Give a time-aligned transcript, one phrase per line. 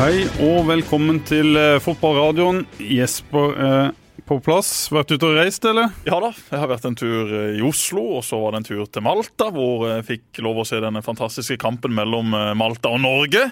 [0.00, 2.62] Hei og velkommen til eh, fotballradioen.
[2.80, 3.90] Jesper er
[4.24, 4.86] på plass.
[4.88, 5.90] Vært ute og reist, eller?
[6.06, 8.66] Ja da, jeg har vært en tur eh, i Oslo, og så var det en
[8.70, 12.94] tur til Malta, hvor jeg fikk lov å se denne fantastiske kampen mellom eh, Malta
[12.94, 13.42] og Norge.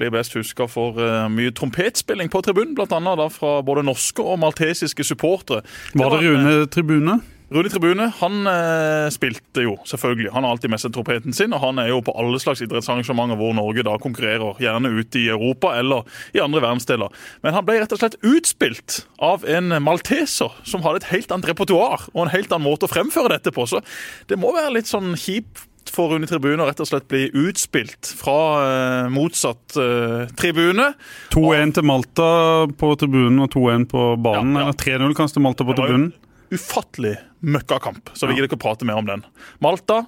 [0.00, 3.28] Blir best huska for eh, mye trompetspilling på tribunen, bl.a.
[3.34, 5.66] fra både norske og maltesiske supportere.
[5.92, 7.18] Var det Rune Tribune?
[7.50, 10.30] Rune Tribune han eh, spilte jo, selvfølgelig.
[10.34, 13.38] Han har alltid med seg trompeten sin, og han er jo på alle slags idrettsarrangementer
[13.40, 17.10] hvor Norge da konkurrerer, gjerne ute i Europa eller i andre verdensdeler.
[17.42, 21.50] Men han ble rett og slett utspilt av en malteser som hadde et helt annet
[21.50, 23.66] repertoar og en helt annen måte å fremføre dette på.
[23.66, 23.82] Så
[24.30, 28.12] det må være litt sånn kjipt for Rune Tribune å rett og slett bli utspilt
[28.20, 30.92] fra eh, motsatt eh, tribune.
[31.34, 32.30] 2-1 til Malta
[32.78, 34.54] på tribunen og 2-1 på banen.
[34.54, 34.68] Ja, ja.
[34.70, 36.12] Eller 3-0 kanskje til Malta på tribunen.
[36.50, 39.24] Ufattelig møkkakamp, så vi gidder ikke å prate mer om den.
[39.62, 40.04] Malta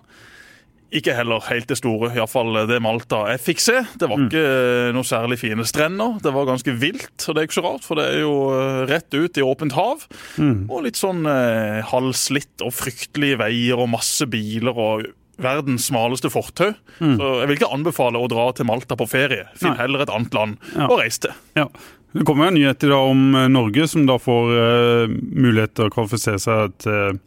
[0.92, 3.78] ikke heller helt det store, iallfall det Malta jeg fikk se.
[3.96, 6.18] Det var ikke eh, noe særlig fine strender.
[6.20, 8.82] Det var ganske vilt, og det er ikke så rart, for det er jo eh,
[8.90, 10.04] rett ut i åpent hav.
[10.42, 15.08] Og litt sånn eh, halvslitt og fryktelige veier og masse biler og
[15.42, 16.74] verdens smaleste fortau.
[17.00, 19.48] Så jeg vil ikke anbefale å dra til Malta på ferie.
[19.56, 19.80] Finn Nei.
[19.80, 20.90] heller et annet land Ja.
[20.92, 21.38] å reise til.
[21.56, 21.64] Ja.
[22.12, 25.88] Det kommer en nyhet i dag om eh, Norge, som da får uh, mulighet til
[25.88, 27.20] å kvalifisere seg til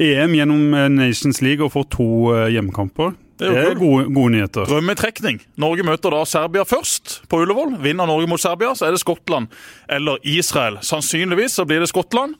[0.00, 3.12] EM gjennom eh, Nations League og får to uh, hjemmekamper.
[3.40, 4.66] Det er gode, gode nyheter.
[4.68, 5.38] Drømmetrekning.
[5.60, 7.78] Norge møter da Serbia først på Ullevål.
[7.80, 9.48] Vinner Norge mot Serbia, så er det Skottland
[9.88, 10.76] eller Israel.
[10.84, 12.36] Sannsynligvis så blir det Skottland.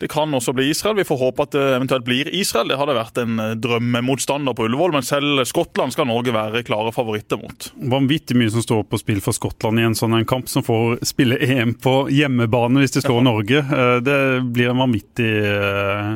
[0.00, 0.96] Det kan også bli Israel.
[0.98, 2.68] Vi får håpe at det eventuelt blir Israel.
[2.68, 6.92] Det hadde vært en eh, drømmemotstander på Ullevål, men selv Skottland skal Norge være klare
[6.94, 7.68] favoritter mot.
[7.92, 10.98] Vanvittig mye som står på spill for Skottland i en sånn en kamp, som får
[11.06, 13.62] spille EM på hjemmebane hvis de slår Norge.
[13.64, 14.18] Eh, Det
[14.54, 16.10] blir en vanvittig eh,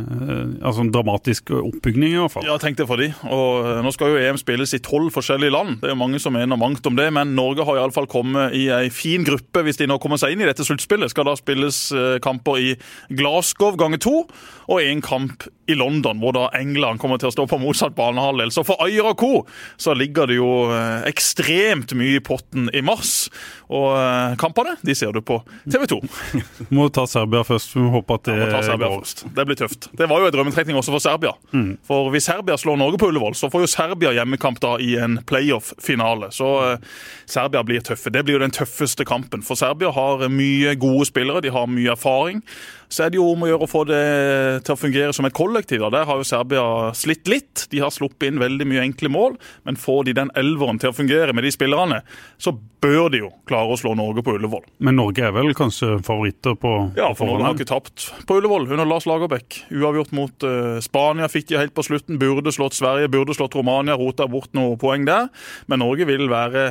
[0.60, 2.46] altså en dramatisk oppbygning, i hvert fall.
[2.48, 3.10] Ja, tenk det for de.
[3.30, 5.78] Og Nå skal jo EM spilles i tolv forskjellige land.
[5.80, 8.66] Det er jo mange som mener mangt om det, men Norge har iallfall kommet i
[8.74, 11.12] ei fin gruppe hvis de nå kommer seg inn i dette sluttspillet.
[11.12, 11.80] Skal da spilles
[12.24, 12.70] kamper i
[13.16, 14.26] Glasgow ganger to,
[14.66, 18.52] og én kamp i London, hvor da England kommer til å stå på motsatt banehalvdel.
[18.54, 19.32] Så for Ayer og co.
[19.80, 23.28] så ligger det jo eh, ekstremt mye i potten i mars.
[23.70, 25.38] Og eh, kampene de ser du på
[25.70, 26.00] TV 2.
[26.76, 27.76] Må ta Serbia først.
[27.76, 29.04] Vi håper at det ta Serbia går.
[29.04, 29.24] først.
[29.36, 29.90] Det blir tøft.
[29.96, 31.34] Det var jo en drømmetrekning også for Serbia.
[31.86, 35.20] For hvis Serbia slår Norge på Ullevål, så får jo Serbia hjemmekamp da i en
[35.28, 36.32] playoff-finale.
[36.34, 36.90] Så eh,
[37.30, 38.10] Serbia blir tøffe.
[38.14, 39.44] Det blir jo den tøffeste kampen.
[39.46, 42.42] For Serbia har mye gode spillere, de har mye erfaring.
[42.90, 44.02] Så er det jo om å gjøre å få det
[44.66, 45.59] til å fungere som et kollektiv.
[45.68, 45.90] Da.
[45.92, 46.64] Der har jo Serbia
[46.96, 47.66] slitt litt.
[47.70, 49.36] De har sluppet inn veldig mye enkle mål,
[49.68, 52.00] men får de den elveren til å fungere med de spillerne,
[52.40, 54.64] så bør de jo klare å slå Norge på Ullevål.
[54.86, 58.70] Men Norge er vel kanskje favoritter på Ja, for Norge har ikke tapt på Ullevål
[58.70, 59.62] under Lars Lagerbäck.
[59.74, 62.20] Uavgjort mot eh, Spania fikk de helt på slutten.
[62.20, 63.98] Burde slått Sverige, burde slått Romania.
[64.00, 65.28] Rota bort noen poeng der.
[65.68, 66.70] Men Norge vil være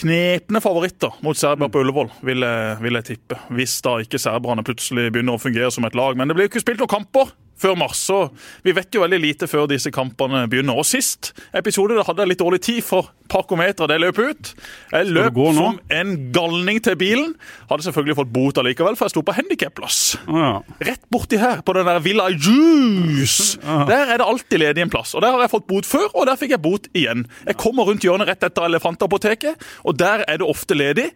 [0.00, 3.38] knepne favoritter mot Serbia på Ullevål, vil jeg, vil jeg tippe.
[3.56, 6.16] Hvis da ikke serberne plutselig begynner å fungere som et lag.
[6.18, 8.22] Men det blir jo ikke spilt noen kamper før mars, så
[8.64, 10.78] vi vet jo veldig lite før disse kampene begynner.
[10.80, 14.52] Og sist episode da hadde jeg litt dårlig tid for parkometeret det løp ut.
[14.90, 17.34] Jeg løp som en galning til bilen.
[17.70, 20.00] Hadde selvfølgelig fått bot allikevel, for jeg sto på handikapplass.
[20.26, 20.50] Ja.
[20.90, 23.60] Rett borti her, på den der Villa Juice.
[23.62, 25.14] Der er det alltid ledig en plass.
[25.14, 27.26] Og Der har jeg fått bot før, og der fikk jeg bot igjen.
[27.46, 31.10] Jeg kommer rundt hjørnet rett etter Elefantapoteket, og der er det ofte ledig.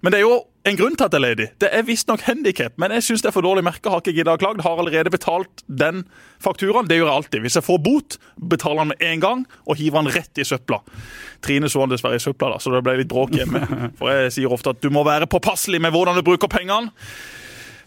[0.00, 0.36] Men det er jo
[0.68, 1.46] en grunn til at det er ledig.
[1.62, 3.90] Det er visstnok handikap, men jeg syns det er for dårlig merke.
[3.90, 4.62] Har ikke gidda å klage.
[4.62, 6.04] Har allerede betalt den
[6.44, 6.86] fakturaen.
[6.90, 7.42] Det gjør jeg alltid.
[7.46, 8.18] Hvis jeg får bot,
[8.52, 10.78] betaler han med en gang og hiver han rett i søpla.
[11.42, 13.64] Trine så han dessverre i søpla, da, så det ble litt bråk hjemme.
[13.98, 16.92] For jeg sier ofte at du må være påpasselig med hvordan du bruker pengene.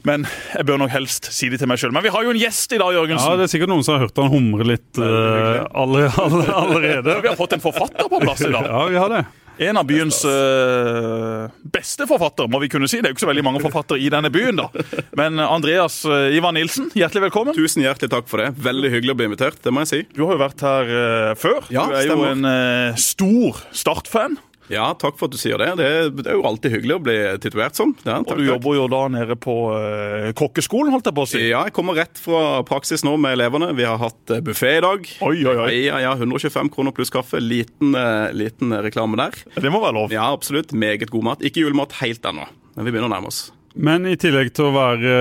[0.03, 0.23] Men
[0.55, 1.91] jeg bør nok helst si det til meg sjøl.
[1.93, 3.27] Men vi har jo en gjest i dag, Jørgensen.
[3.29, 7.19] ja, det er sikkert noen som har hørt han humre litt alle, allerede.
[7.21, 8.65] Vi har fått en forfatter på plass i dag.
[8.71, 9.21] Ja, vi har det.
[9.57, 13.01] En av byens uh, beste forfattere, må vi kunne si.
[13.01, 14.69] Det er jo ikke så veldig mange forfattere i denne byen, da.
[15.17, 17.55] Men Andreas eh, Ivar Nilsen, hjertelig velkommen.
[17.57, 18.51] Tusen hjertelig takk for det.
[18.61, 19.59] Veldig hyggelig å bli invitert.
[19.63, 20.01] det må jeg si.
[20.15, 21.67] Du har jo vært her uh, før.
[21.73, 24.39] Ja, du er jo en uh, stor Start-fan.
[24.69, 25.69] Ja, Takk for at du sier det.
[25.79, 27.95] Det er, det er jo alltid hyggelig å bli titulert sånn.
[28.05, 28.43] Ja, Og du takk.
[28.49, 31.41] jobber jo da nede på uh, kokkeskolen, holdt jeg på å si.
[31.49, 33.71] Ja, jeg kommer rett fra praksis nå med elevene.
[33.77, 35.07] Vi har hatt buffé i dag.
[35.27, 35.71] Oi, oi, oi.
[35.87, 37.41] Ja, ja, 125 kroner pluss kaffe.
[37.43, 39.41] Liten, uh, liten reklame der.
[39.57, 40.13] Det må være lov.
[40.15, 40.71] Ja, absolutt.
[40.77, 41.43] Meget god mat.
[41.47, 42.45] Ikke julemat helt ennå,
[42.77, 43.49] men vi begynner å nærme oss.
[43.71, 45.11] Men i tillegg til å være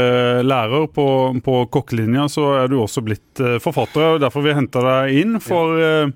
[0.43, 1.05] lærer på,
[1.47, 4.17] på kokkelinja, så er du også blitt forfatter.
[4.17, 6.11] og Derfor vi henta deg inn for eh,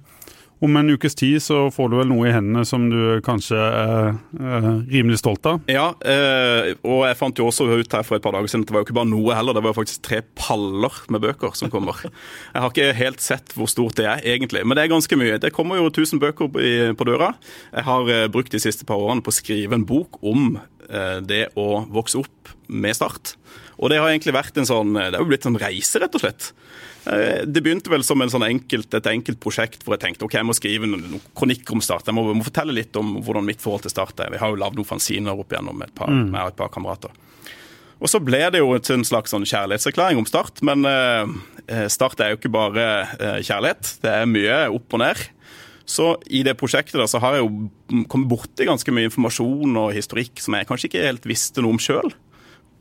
[0.63, 4.15] Om en ukes tid så får du vel noe i hendene som du kanskje er,
[4.89, 5.65] rimelig stolt av?
[5.71, 8.71] Ja, eh, og jeg fant jo også ut her for et par dager siden at
[8.71, 11.57] det var jo ikke bare noe heller, det var jo faktisk tre paller med bøker
[11.59, 12.01] som kommer.
[12.07, 15.41] Jeg har ikke helt sett hvor stort det er egentlig, men det er ganske mye.
[15.43, 16.69] Det kommer jo 1000 bøker på,
[16.99, 17.35] på døra.
[17.75, 20.55] Jeg har eh, brukt de siste par årene på å skrive en bok om
[20.89, 23.35] eh, det å vokse opp med Start.
[23.83, 26.23] Og det har egentlig vært en sånn Det har jo blitt en reise, rett og
[26.23, 26.53] slett.
[27.07, 30.49] Eh, det begynte vel som sånn enkelt, et enkelt prosjekt hvor jeg tenkte ok, jeg
[30.49, 32.09] må skrive noen kronikker om Start.
[32.09, 34.33] Jeg må, må, fortelle litt om hvordan mitt forhold til Start er.
[34.33, 36.27] Vi har jo lagd noen fanziner opp igjennom med et par, mm.
[36.33, 37.13] med et par kamerater.
[38.03, 40.65] Og så ble det jo en slags sånn kjærlighetserklæring om Start.
[40.67, 43.97] Men eh, Start er jo ikke bare eh, kjærlighet.
[44.03, 45.25] Det er mye opp og ned.
[45.85, 49.93] Så i det prosjektet da, så har jeg jo kommet borti ganske mye informasjon og
[49.93, 52.13] historikk som jeg kanskje ikke helt visste noe om sjøl.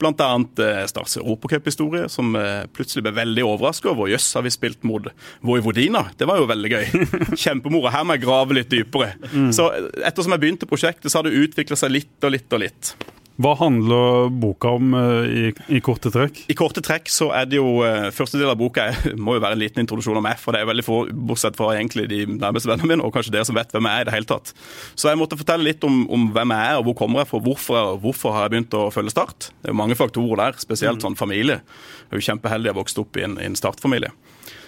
[0.01, 0.30] Bl.a.
[0.66, 4.12] Eh, Stars europacuphistorie, som eh, plutselig ble veldig overraska over.
[4.12, 5.07] Jøss, har vi spilt mot
[5.45, 6.06] Vojvodina?
[6.18, 7.07] Det var jo veldig gøy.
[7.45, 7.92] Kjempemoro.
[7.94, 9.13] Her må jeg grave litt dypere.
[9.31, 9.51] Mm.
[9.56, 9.69] Så
[10.04, 12.95] ettersom jeg begynte prosjektet, så har det utvikla seg litt og litt og litt.
[13.41, 16.44] Hva handler boka om uh, i, i, korte trekk?
[16.53, 18.85] I korte trekk så er det jo uh, Første del av boka
[19.25, 21.00] må jo være en liten introduksjon om meg, for det er veldig få,
[21.31, 24.06] bortsett fra egentlig de nærmeste vennene mine, og kanskje dere som vet hvem jeg er
[24.06, 24.53] i det hele tatt.
[24.94, 27.41] Så jeg måtte fortelle litt om, om hvem jeg er, og hvor kommer jeg fra,
[27.47, 29.50] hvorfor, hvorfor har jeg begynt å følge Start.
[29.62, 31.07] Det er jo mange faktorer der, spesielt mm.
[31.07, 31.59] sånn familie.
[32.06, 34.13] Jeg er jo kjempeheldig å ha vokst opp i en, en Start-familie.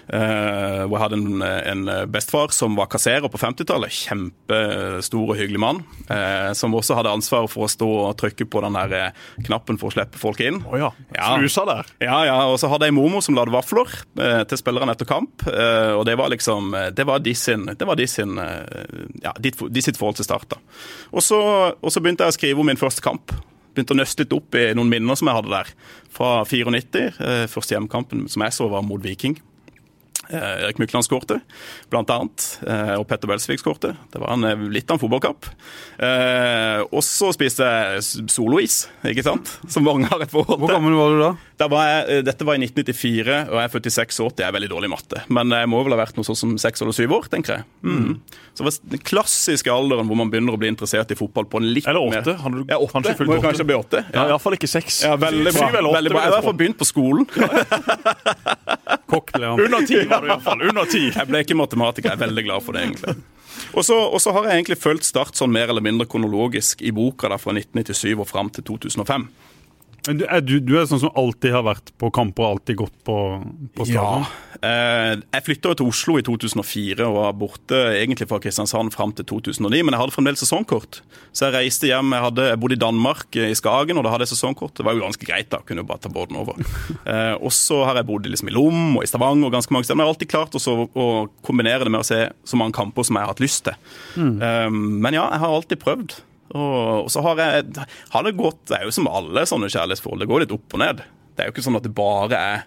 [0.05, 3.93] Hvor jeg hadde en, en, bestefar som var kasserer på 50-tallet.
[4.05, 5.81] Kjempestor og hyggelig mann.
[6.09, 9.79] Uh, som også hadde ansvar for å stå og trykke på den der uh, knappen
[9.81, 10.61] for å slippe folk inn.
[10.69, 11.89] Oh ja, Slusa der.
[12.05, 12.37] Ja, ja.
[12.51, 15.45] Og så hadde jeg mormor som lagde vafler til spillerne etter kamp.
[15.45, 19.97] og det var liksom Det var de sin, det var de sin ja, de, sitt
[19.97, 20.47] forhold til start.
[20.55, 20.61] da.
[21.11, 21.39] Og så,
[21.75, 23.33] og så begynte jeg å skrive om min første kamp
[23.75, 25.71] begynte å nøste litt opp i noen minner som jeg hadde der.
[26.15, 27.49] Fra 94.
[27.51, 29.35] Første hjemmekampen som jeg så, var mot Viking.
[30.29, 31.39] Eh, Erik Mykland skårte,
[31.93, 32.45] annet.
[32.67, 33.95] Eh, og Petter Belsvik skårte.
[34.11, 35.49] Det var en, eh, litt av en fotballkamp.
[36.91, 39.59] Og så spiste jeg solois, ikke sant?
[39.67, 40.67] Som mange har et forhold til.
[40.67, 41.31] Hvor gammel var du da?
[41.71, 44.17] Var jeg, dette var i 1994, og jeg er født i 86.
[44.41, 45.21] Jeg er veldig dårlig i matte.
[45.31, 47.67] Men jeg må vel ha vært noe sånn som seks eller syv år, tenker jeg.
[47.87, 48.17] Mm.
[48.51, 51.61] Så det var den klassiske alderen hvor man begynner å bli interessert i fotball på
[51.61, 52.35] en litt eller åtte.
[52.35, 52.49] Mer...
[52.49, 52.91] Eller du ja, åtte.
[52.97, 53.45] kanskje fylt åtte?
[53.45, 54.03] Kanskje bli åtte.
[54.09, 54.99] Ja, ja Iallfall ikke seks.
[55.07, 55.69] Ja, veldig bra.
[55.69, 55.99] Syv eller åtte.
[56.01, 56.25] Veldig bra.
[56.25, 57.29] Jeg har i hvert fall begynt på skolen.
[59.15, 59.63] Kokk ble han.
[59.67, 60.67] Under ti var du iallfall.
[60.71, 61.05] Under ti.
[61.07, 62.11] Jeg ble ikke matematiker.
[62.11, 63.17] Jeg er veldig glad for det, egentlig.
[63.75, 67.39] Og så har jeg egentlig fulgt Start sånn mer eller mindre kronologisk i boka da,
[67.39, 69.27] fra 1997 og fram til 2005.
[70.07, 72.77] Men du er, du, du er, sånn som alltid har vært på kamper og alltid
[72.83, 73.17] gått på,
[73.75, 74.25] på stadion?
[74.25, 74.55] Ja.
[74.65, 79.27] Eh, jeg flytta til Oslo i 2004 og var borte egentlig fra Kristiansand fram til
[79.29, 79.81] 2009.
[79.81, 82.13] Men jeg hadde fremdeles sesongkort, så jeg reiste hjem.
[82.15, 84.75] Jeg, hadde, jeg bodde i Danmark, eh, i Skagen, og da hadde jeg sesongkort.
[84.77, 85.61] Det var jo ganske greit, da.
[85.65, 86.61] Kunne jo bare ta båten over.
[87.05, 89.85] Eh, og så har jeg bodd liksom i Lom og i Stavanger og ganske mange
[89.85, 89.97] steder.
[89.97, 91.05] Men jeg har alltid klart også å
[91.45, 92.17] kombinere det med å se
[92.47, 93.77] så mange kamper som jeg har hatt lyst til.
[94.17, 94.31] Mm.
[94.41, 94.69] Eh,
[95.05, 96.15] men ja, jeg har alltid prøvd.
[96.53, 100.29] Og, så har, jeg, har det gått Det er jo som alle sånne kjærlighetsforhold, det
[100.29, 101.03] går litt opp og ned.
[101.35, 102.61] Det er jo ikke sånn at det bare er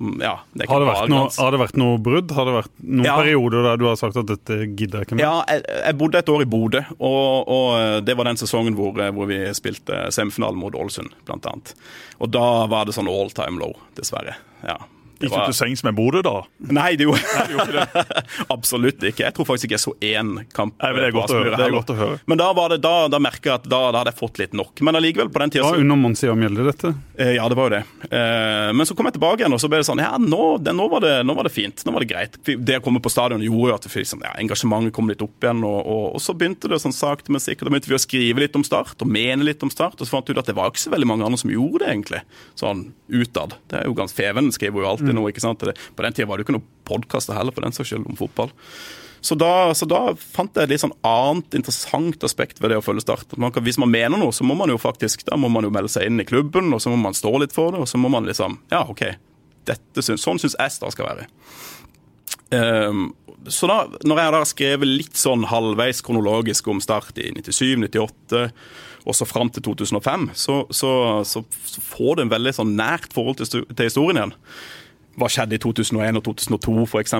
[0.00, 2.34] mm, ja, det har, det noe, har, det vært noe, brudd?
[2.36, 3.16] Har det vært noen ja.
[3.22, 5.24] perioder der du har sagt at dette gidder jeg ikke mer?
[5.24, 8.98] Ja, jeg, jeg bodde et år i Bodø, og, og, det var den sesongen hvor,
[8.98, 11.74] hvor vi spilte semifinalen mot Ålesund, blant annet.
[12.18, 14.36] Og da var det sånn all time low, dessverre.
[14.66, 14.80] Ja.
[15.20, 16.32] Gikk du til sengs med Bodø da?
[16.72, 18.04] Nei, det gjorde, jeg det
[18.54, 19.26] absolutt ikke.
[19.26, 20.76] Jeg tror faktisk ikke jeg så én kamp.
[20.80, 21.52] Nei, men det, er godt å høre.
[21.58, 22.20] det er godt å høre.
[22.30, 24.56] Men da, var det, da, da merka jeg at da, da, hadde jeg fått litt
[24.56, 24.80] nok.
[24.86, 26.92] Men allikevel, på den tida Var undermannssida Mjelde dette?
[27.20, 27.82] Eh, ja, det var jo det.
[28.08, 30.74] Eh, men så kom jeg tilbake igjen, og så ble det sånn Ja, nå, det,
[30.78, 31.84] nå, var, det, nå var, det, fint.
[31.84, 32.40] Nå var det greit.
[32.48, 35.60] Det å komme på stadion gjorde jo at liksom, ja, engasjementet kom litt opp igjen.
[35.68, 37.68] Og, og, og så begynte det sånn sakte, men sikkert.
[37.68, 40.00] Da begynte vi å skrive litt om Start, og mene litt om Start.
[40.00, 41.84] Og så fant vi ut at det var ikke så veldig mange andre som gjorde
[41.84, 42.24] det, egentlig.
[42.58, 43.58] Sånn utad.
[43.68, 45.20] Det er jo ganske Feven skriver jo alltid mm.
[45.20, 45.28] nå.
[45.30, 45.62] ikke sant.
[45.62, 48.18] På den tida var det jo ikke noen podkaster heller, for den saks skyld, om
[48.18, 48.52] fotball.
[49.20, 52.84] Så da, så da, fant jeg et litt sånn annet interessant aspekt ved det å
[52.84, 53.36] følge Start.
[53.40, 55.72] Man kan, hvis man mener noe, så må man jo faktisk da må man jo
[55.74, 58.00] melde seg inn i klubben, og så må man stå litt for det, og så
[58.00, 59.04] må man liksom Ja, OK.
[59.68, 61.28] Dette, sånn syns jeg Start skal være.
[62.50, 63.10] Um,
[63.46, 67.76] så da, når jeg da har skrevet litt sånn halvveis kronologisk om Start i 97,
[67.84, 68.46] 98
[69.08, 70.90] og så fram til 2005, så, så,
[71.24, 71.40] så,
[71.80, 74.34] får det en veldig sånn nært forhold til, til historien igjen
[75.20, 77.14] hva skjedde i 2001 og 2002 f.eks.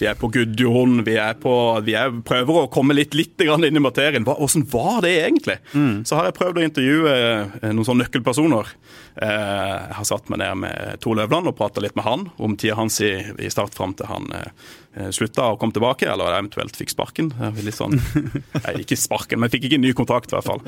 [0.00, 1.52] Vi er på Gudjon, vi, er på,
[1.86, 4.26] vi er, prøver å komme litt, litt inn i materien.
[4.26, 5.58] Hva, hvordan var det egentlig?
[5.72, 6.02] Mm.
[6.08, 8.72] Så har jeg prøvd å intervjue eh, noen sånne nøkkelpersoner.
[9.20, 12.56] Eh, jeg har satt meg ned med Tor Løvland og prata litt med han om
[12.60, 16.78] tida hans i, i start fram til han eh, slutta og kom tilbake, eller eventuelt
[16.78, 17.30] fikk sparken.
[17.60, 17.98] Litt sånn,
[18.64, 20.64] nei, ikke sparken, men fikk ikke en ny kontrakt i hvert fall.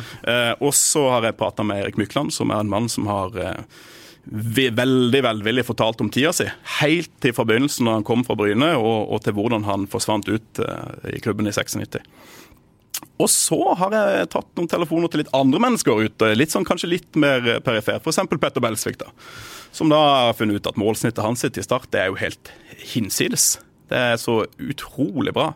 [0.63, 3.35] Og så har jeg prata med Erik Mykland, som er en mann som har
[4.25, 6.47] veldig velvillig fortalt om tida si.
[6.81, 10.63] Helt til fra da han kom fra Bryne, og, og til hvordan han forsvant ut
[10.63, 11.99] uh, i klubben i 96.
[13.19, 16.93] Og så har jeg tatt noen telefoner til litt andre mennesker ute, litt sånn kanskje
[16.95, 17.99] litt mer perifer.
[17.99, 18.23] F.eks.
[18.39, 19.11] Petter Belsvik, da.
[19.75, 22.53] Som da har funnet ut at målsnittet hans sitt i start det er jo helt
[22.95, 23.57] hinsides.
[23.93, 25.51] Det er så utrolig bra.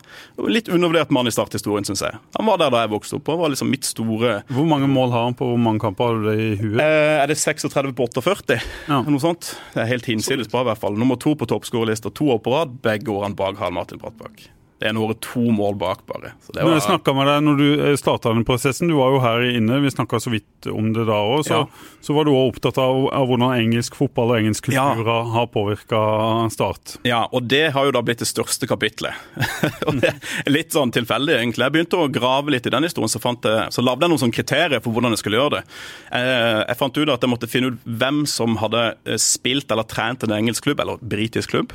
[0.45, 2.19] Litt undervurdert mann i starthistorien, syns jeg.
[2.37, 5.15] Han var der da jeg vokste opp Han var liksom mitt store Hvor mange mål
[5.15, 6.81] har han på hvor mange kamper har du det i huet?
[6.83, 8.59] Eh, er det 36 på 48?
[8.91, 9.01] Ja.
[9.07, 9.55] Noe sånt.
[9.73, 10.99] Det er helt hinsides bra, i hvert fall.
[11.01, 12.77] Nummer to på toppskårerlista, to år på rad.
[12.85, 14.51] Begge årene bak Harald Martin Brattbakk.
[14.79, 16.35] Det er nå to mål bak, bare.
[16.45, 19.21] Så det jeg var, snakket med deg når du starta den prosessen, du var jo
[19.25, 21.95] her inne, vi snakka så vidt om det da òg, så, Ja.
[22.05, 24.93] så var du òg opptatt av, av hvordan engelsk fotball og engelsk kultur Ja.
[24.95, 26.99] har- har påvirka Start.
[27.05, 29.15] ja, og det har jo da blitt det største kapitlet.
[29.89, 31.65] og det er litt sånn tilfeldig, egentlig.
[31.65, 34.21] Jeg begynte å grave litt i den historien, så, fant jeg, så lagde jeg noen
[34.27, 35.65] sånne kriterier for hvordan jeg skulle gjøre det.
[36.13, 39.85] Eh, Jeg fant ut at jeg måtte finne ut hvem som hadde eh, spilt eller
[39.89, 41.73] trent en engelsk klubb, eller britisk klubb.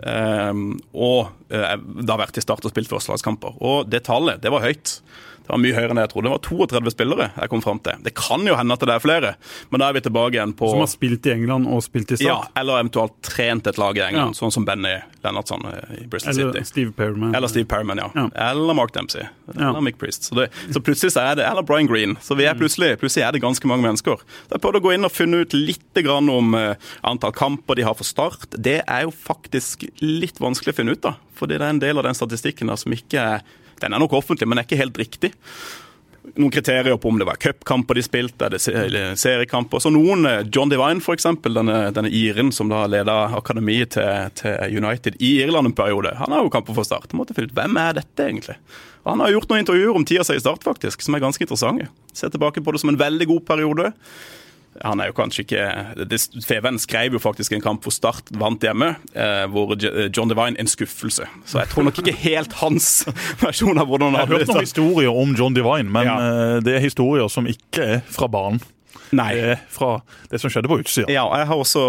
[0.00, 3.58] Um, og uh, da vært i Start og spilt førstelagskamper.
[3.60, 4.96] Og det tallet, det var høyt.
[5.42, 6.28] Det var mye høyere enn jeg trodde.
[6.30, 6.42] Det var
[6.78, 7.98] 32 spillere jeg kom fram til.
[8.06, 9.32] Det kan jo hende at det er flere,
[9.72, 12.18] men da er vi tilbake igjen på Som har spilt i England og spilt i
[12.24, 14.38] ja, Eller eventuelt trent et lag i England, Ja.
[14.38, 14.94] sånn som Benny
[15.24, 16.64] Lennartson eh, i Bristol Eller City.
[16.70, 17.34] Steve Perriman.
[17.34, 18.08] Eller Steve Perriman, ja.
[18.14, 18.28] Ja.
[18.50, 19.26] Eller Mark Dempsey.
[19.54, 20.24] Eller Mick Priest.
[20.30, 22.16] Så, det, så plutselig så er det Eller Brian Green.
[22.22, 24.22] Så vi er plutselig, plutselig er det ganske mange mennesker.
[24.48, 26.74] Så jeg prøvde å gå inn og finne ut litt grann om eh,
[27.06, 28.46] antall kamper de har for Start.
[28.58, 31.14] Det er jo faktisk litt vanskelig å finne ut, da.
[31.38, 33.44] Fordi det er en del av den statistikken der som ikke er
[33.82, 35.34] Den er nok offentlig, men er ikke helt riktig
[36.34, 39.82] noen kriterier på om det var cupkamper de spilte, er eller seriekamper.
[39.82, 44.78] Så noen, eh, John Divine eksempel, denne, denne iren som da leda akademiet til, til
[44.78, 47.12] United i Irland en periode, han har jo kamper for Start.
[47.12, 48.56] Måtte finne ut, Hvem er dette egentlig?
[49.02, 51.42] Og han har gjort noen intervjuer om tida si i Start faktisk, som er ganske
[51.42, 51.88] interessante.
[52.14, 53.92] Ser tilbake på det som en veldig god periode.
[54.80, 55.64] Han er jo kanskje ikke
[56.46, 59.74] Feven skrev jo faktisk en kamp hvor Start vant hjemme, eh, hvor
[60.16, 61.26] John Divine en skuffelse.
[61.44, 63.04] Så jeg tror nok ikke helt hans
[63.44, 66.16] versjon av hvordan han har hørt noen historier om John Divine, men Ja.
[66.18, 68.62] eh, det er historier som ikke er fra banen.
[69.16, 69.28] Nei.
[69.36, 71.10] Er fra det som skjedde på utsida.
[71.12, 71.82] Ja, jeg har også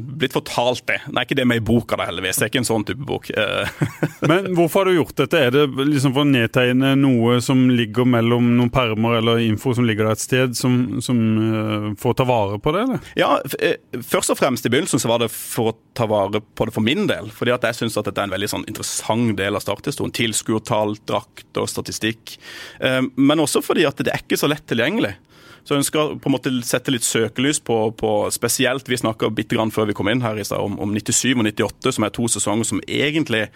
[0.00, 1.00] blitt fortalt det.
[1.12, 2.38] Nei, ikke det med i boka, da, heldigvis.
[2.40, 3.28] Det er ikke en sånn type bok.
[3.30, 3.82] Eh,
[4.30, 5.42] Men hvorfor har du gjort dette?
[5.48, 9.86] Er det liksom for å nedtegne noe som ligger mellom noen permer eller info som
[9.88, 13.10] ligger der et sted, som, som eh, får ta vare på det, eller?
[13.18, 16.66] Ja, eh, Først og fremst i begynnelsen så var det for å ta vare på
[16.68, 17.30] det for min del.
[17.34, 20.12] fordi at jeg syns dette er en veldig sånn interessant del av starthistorien.
[20.16, 22.36] Tilskuertall, og statistikk.
[22.80, 25.14] Eh, Men også fordi at det er ikke så lett tilgjengelig.
[25.62, 29.54] Så jeg ønsker på en måte sette litt søkelys på, på spesielt Vi snakka bitte
[29.54, 32.14] grann før vi kom inn her i stad om, om 97 og 98, som er
[32.16, 33.46] to sesonger som egentlig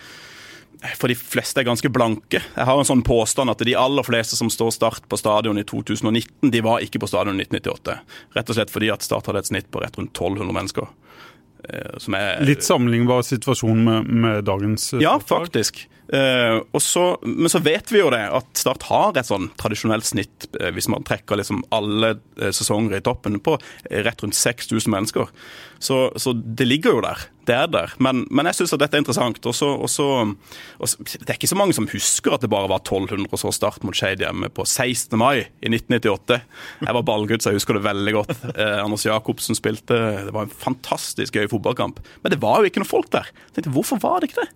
[0.96, 2.42] for de fleste er ganske blanke.
[2.42, 5.64] Jeg har en sånn påstand at de aller fleste som står Start på stadion i
[5.64, 7.96] 2019, de var ikke på stadion i 1998.
[8.36, 10.90] Rett og slett fordi at Start hadde et snitt på rett rundt 1200 mennesker.
[11.68, 15.46] Eh, Som er Litt sammenlignbar situasjon med, med dagens eh, Ja, Startlag.
[15.48, 15.86] faktisk.
[16.06, 20.06] Eh, og så, men så vet vi jo det, at Start har et sånn tradisjonelt
[20.06, 22.12] snitt, eh, hvis man trekker liksom alle
[22.54, 23.56] sesonger i toppen, på
[23.90, 25.32] rett rundt 6000 mennesker.
[25.82, 27.26] Så, så det ligger jo der.
[27.46, 27.92] Det er der.
[28.02, 29.38] Men, men jeg syns at dette er interessant.
[29.46, 30.06] Og så, og så,
[30.82, 33.38] og så, det er ikke så mange som husker at det bare var 1200 og
[33.38, 35.14] så Start mot Skeid hjemme på 16.
[35.20, 36.40] mai i 1998.
[36.82, 38.34] Jeg var ballgutt, så jeg husker det veldig godt.
[38.56, 39.96] Eh, Anders Jacobsen spilte.
[40.26, 42.00] Det var en fantastisk gøy fotballkamp.
[42.24, 43.28] Men det var jo ikke noe folk der.
[43.48, 44.50] Jeg tenkte, Hvorfor var det ikke det?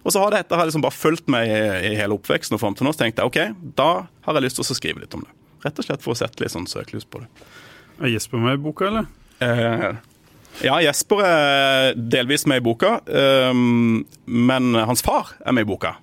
[0.00, 2.76] Og så har dette har liksom bare fulgt meg i, i hele oppveksten og fram
[2.76, 2.94] til nå.
[2.96, 3.90] Så tenkte jeg ok, da
[4.24, 5.34] har jeg lyst til å skrive litt om det.
[5.66, 7.28] Rett og slett for å sette litt sånn søkelys på det.
[8.00, 9.10] Er Jesper med i boka, eller?
[9.44, 9.90] Eh,
[10.64, 15.96] ja, Jesper er delvis med i boka, eh, men hans far er med i boka.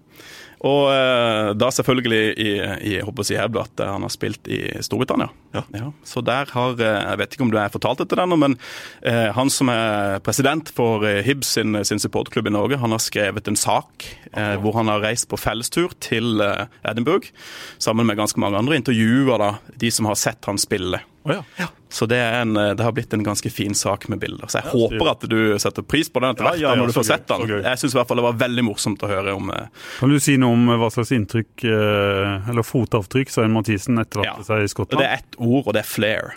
[0.66, 4.48] Og eh, da selvfølgelig i, i jeg håper å si Hebdo at han har spilt
[4.50, 5.30] i Storbritannia.
[5.54, 5.92] Ja.
[6.06, 8.58] Så der har eh, Jeg vet ikke om du har fortalt etter den, men
[9.06, 13.04] eh, han som er president for eh, Hibs sin, sin supportklubb i Norge, han har
[13.04, 17.30] skrevet en sak eh, hvor han har reist på fellestur til eh, Edinburgh
[17.78, 21.04] sammen med ganske mange andre, intervjuer da de som har sett han spille.
[21.24, 21.68] Å ja.
[21.90, 24.48] Så det, en, det har blitt en ganske fin sak med bilder.
[24.52, 26.96] Så jeg håper at du setter pris på den etter hvert ja, ja, når du
[26.98, 27.46] får sett den.
[27.64, 29.70] Jeg syns i hvert fall det var veldig morsomt å høre om eh,
[30.02, 34.48] Kan du si noe om hva slags inntrykk, eh, eller fotavtrykk, Svein Mathisen etterlatte Ja.
[34.50, 35.04] seg i Skottland?
[35.04, 36.36] Det er ett ord, og det er flair.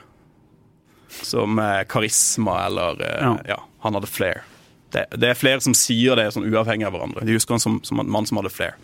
[1.21, 3.35] Som eh, karisma eller eh, Ja.
[3.57, 3.61] ja.
[3.87, 4.43] han hadde flair.
[4.91, 7.27] Det, det, er flere som sier det sånn uavhengig av hverandre.
[7.27, 8.79] De husker han som, som en mann som hadde flair.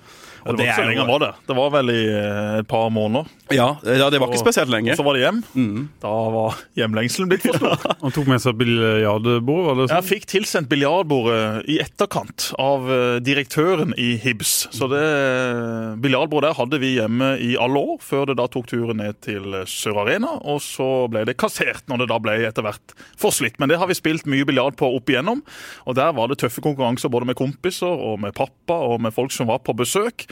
[0.47, 1.39] Og det, var ikke så lenge han var der.
[1.49, 3.31] Det var vel i eh, et par måneder.
[3.55, 4.95] Ja, ja det var ikke spesielt lenge.
[4.95, 5.41] Og så var det hjem.
[5.55, 5.83] Mm.
[6.03, 7.85] Da var hjemlengselen blitt for stor.
[8.03, 9.83] Han tok med seg biljardbord?
[9.85, 9.93] Sånn?
[9.93, 14.55] Jeg fikk tilsendt biljardbordet i etterkant av eh, direktøren i Hibs.
[14.75, 15.05] Så det
[16.03, 19.61] biljardbordet der hadde vi hjemme i alle år, før det da tok turen ned til
[19.71, 20.37] Sør Arena.
[20.47, 23.59] Og så ble det kassert når det da ble etter hvert forslitt.
[23.63, 25.43] Men det har vi spilt mye biljard på opp igjennom.
[25.87, 29.35] Og der var det tøffe konkurranser både med kompiser og med pappa og med folk
[29.35, 30.27] som var på besøk.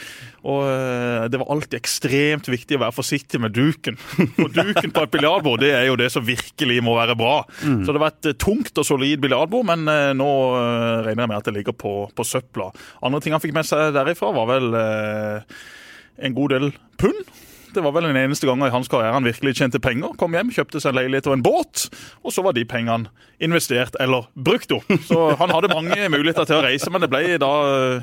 [0.44, 3.96] Og eh, det var alltid ekstremt viktig å være forsiktig med duken.
[4.44, 7.37] Og duken på et biljardbord det er jo det som virkelig må være bra.
[7.64, 7.80] Mm.
[7.87, 11.38] Så det var et tungt og solid biljardbord, men eh, nå eh, regner jeg med
[11.40, 12.68] at det ligger på, på søpla.
[13.06, 14.70] Andre ting han fikk med seg derifra, var vel
[16.25, 16.70] en god del
[17.00, 17.25] pund.
[17.75, 20.14] Det var vel den eneste gangen i hans karriere han virkelig tjente penger.
[20.21, 21.88] Kom hjem, kjøpte seg en leilighet og en båt,
[22.23, 23.11] og så var de pengene
[23.43, 24.88] investert eller brukt opp.
[25.09, 27.52] Så han hadde mange muligheter til å reise, men det ble da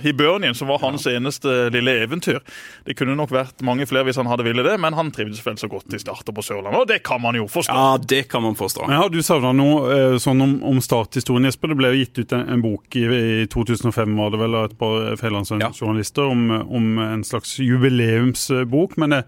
[0.03, 2.41] Hibernien som var hans eneste lille eventyr.
[2.85, 5.57] Det kunne nok vært mange flere hvis han hadde ville det, men han trivdes vel
[5.61, 7.77] så godt i starter på Sørlandet, og det kan man jo forstå.
[7.77, 8.87] Ja, det kan man forstå.
[8.89, 11.71] Men Har du savna noe eh, sånn om, om starthistorien, Jesper?
[11.71, 14.69] Det ble jo gitt ut en, en bok i, i, 2005 var det vel, av
[14.69, 16.35] et par fedrelandsjournalister ja.
[16.35, 18.97] om, om en slags jubileumsbok.
[19.01, 19.27] men det Eh,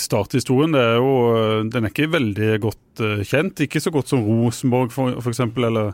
[0.00, 3.62] starthistorien det er jo, eh, den er ikke veldig godt uh, kjent.
[3.62, 5.92] Ikke så godt som Rosenborg f.eks., eller,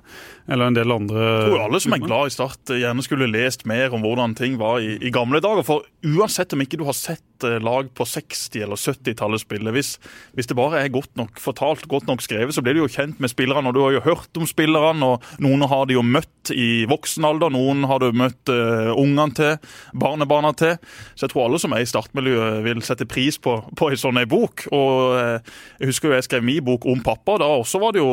[0.48, 1.20] eller en del andre.
[1.20, 4.56] Jeg tror alle som er glad i Start, gjerne skulle lest mer om hvordan ting
[4.60, 5.66] var i, i gamle dager.
[5.66, 9.72] For uansett om ikke du har sett lag på 60- eller 70-tallet spiller.
[9.72, 9.98] hvis,
[10.34, 13.20] hvis, det bare er godt nok fortalt, godt nok skrevet, så blir du jo kjent
[13.20, 13.68] med spillerne.
[13.68, 17.26] Og du har jo hørt om spillerne, og noen har de jo møtt i voksen
[17.26, 19.56] alder, noen har du møtt uh, ungene til,
[19.92, 20.76] barnebarna til.
[21.14, 24.22] Så jeg tror alle som er i startmiljøet vil sette pris på, på en sånn
[24.30, 24.66] bok.
[24.72, 27.38] Og uh, Jeg husker jo jeg skrev min bok om pappa.
[27.42, 28.12] Da også var det jo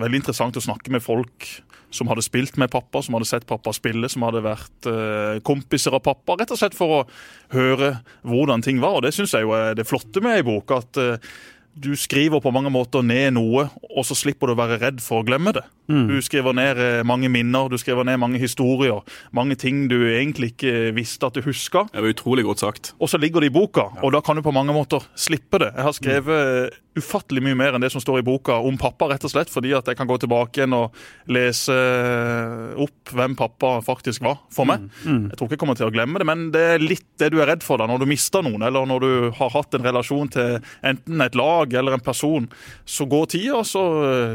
[0.00, 1.50] veldig interessant å snakke med folk
[1.94, 5.96] som hadde spilt med pappa, som hadde sett pappa spille, som hadde vært eh, kompiser
[5.96, 6.38] av pappa.
[6.38, 7.06] Rett og slett for å
[7.54, 8.98] høre hvordan ting var.
[8.98, 10.70] Og det syns jeg jo er det flotte med ei bok.
[10.76, 11.32] at eh,
[11.80, 15.22] du skriver på mange måter ned noe, og så slipper du å være redd for
[15.22, 15.62] å glemme det.
[15.90, 16.06] Mm.
[16.06, 19.02] Du skriver ned eh, mange minner, du skriver ned mange historier.
[19.36, 21.86] Mange ting du egentlig ikke visste at du huska.
[21.90, 22.92] Det var utrolig godt sagt.
[23.02, 24.04] Og så ligger det i boka, ja.
[24.06, 25.72] og da kan du på mange måter slippe det.
[25.74, 26.78] Jeg har skrevet mm.
[27.00, 29.74] ufattelig mye mer enn det som står i boka om pappa, rett og slett fordi
[29.76, 30.96] at jeg kan gå tilbake igjen og
[31.30, 31.74] lese
[32.80, 34.86] opp hvem pappa faktisk var for meg.
[35.02, 35.10] Mm.
[35.10, 35.26] Mm.
[35.30, 37.40] Jeg tror ikke jeg kommer til å glemme det, men det er litt det du
[37.42, 40.30] er redd for da, når du mister noen, eller når du har hatt en relasjon
[40.32, 42.46] til enten et lag eller en person.
[42.88, 43.82] Så går tida, så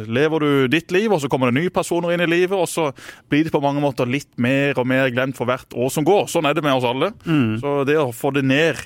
[0.05, 2.67] lever du ditt liv, og så kommer kommer det nye personer inn i livet, og
[2.69, 2.89] så
[3.29, 6.27] blir det på mange måter litt mer og mer glemt for hvert år som går.
[6.31, 7.13] Sånn er det med oss alle.
[7.25, 7.57] Mm.
[7.61, 8.81] Så det å få det ned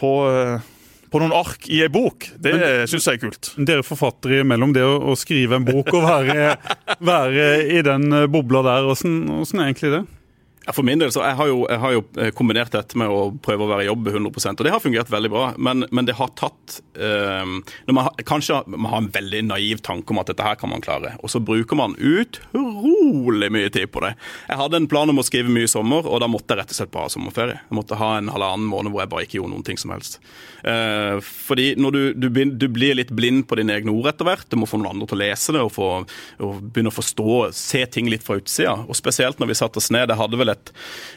[0.00, 0.12] på
[1.10, 2.52] på noen ark i ei bok, det
[2.86, 3.48] syns jeg er kult.
[3.58, 6.52] Dere forfattere imellom det å, skrive en bok og være,
[7.10, 10.04] være i den bobla der, åssen er egentlig det?
[10.68, 13.30] For min del så jeg har, jo, jeg har jo eh, kombinert dette med å
[13.42, 15.44] prøve å være i jobb 100% og det har fungert veldig bra.
[15.56, 17.54] Men, men det har tatt eh,
[17.88, 20.84] man har, Kanskje man har en veldig naiv tanke om at dette her kan man
[20.84, 24.12] klare, og så bruker man utrolig mye tid på det.
[24.50, 26.74] Jeg hadde en plan om å skrive mye i sommer, og da måtte jeg rett
[26.74, 27.58] og slett bare ha sommerferie.
[27.64, 30.20] Jeg måtte ha en halvannen måned hvor jeg bare ikke gjorde noen ting som helst.
[30.60, 32.28] Eh, fordi når du, du,
[32.60, 35.08] du, blir litt blind på dine egne ord etter hvert, du må få noen andre
[35.08, 35.88] til å lese det og, få,
[36.44, 38.76] og begynne å forstå, se ting litt fra utsida.
[38.86, 40.12] Og spesielt når vi satte oss ned.
[40.12, 40.59] Jeg hadde vel et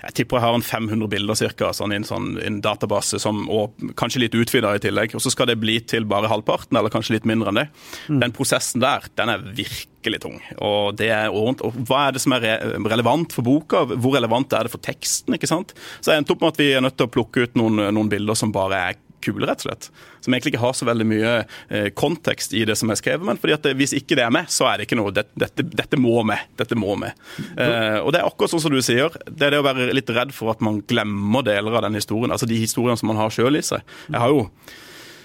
[0.03, 3.43] Jeg tipper jeg har en 500 bilder cirka, sånn i en, sånn, en database, som,
[3.51, 5.15] og kanskje litt utvida i tillegg.
[5.17, 7.67] Og så skal det bli til bare halvparten, eller kanskje litt mindre enn det.
[8.07, 8.19] Mm.
[8.25, 10.39] Den prosessen der, den er virkelig tung.
[10.57, 12.47] Og, det er, og hva er det som er
[12.87, 13.85] relevant for boka?
[13.93, 15.37] Hvor relevant er det for teksten?
[15.37, 15.75] ikke sant?
[15.99, 18.11] Så jeg endte opp med at vi er nødt til å plukke ut noen, noen
[18.11, 19.89] bilder som bare er kule, rett og slett.
[20.23, 23.25] Som egentlig ikke har så veldig mye eh, kontekst i det som er skrevet.
[23.27, 25.13] Men fordi at det, hvis ikke det er med, så er det ikke noe.
[25.15, 26.45] Dette, dette må med.
[26.59, 27.17] Dette må med.
[27.39, 29.13] Eh, og det er akkurat sånn som du sier.
[29.27, 32.33] Det er det å være litt redd for at man glemmer deler av den historien.
[32.33, 33.85] Altså de historiene som man har sjøl i seg.
[34.09, 34.47] Jeg har jo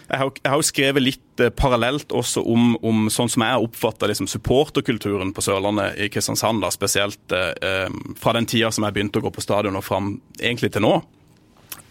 [0.08, 3.66] jeg har, jeg har, jo skrevet litt eh, parallelt også om, om sånn som jeg
[3.66, 6.62] oppfatter liksom, supporterkulturen på Sørlandet i Kristiansand.
[6.64, 9.84] Da, spesielt eh, eh, fra den tida som jeg begynte å gå på stadion og
[9.84, 10.94] fram egentlig til nå.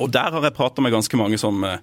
[0.03, 1.79] Og der har jeg prata med ganske mange som eh,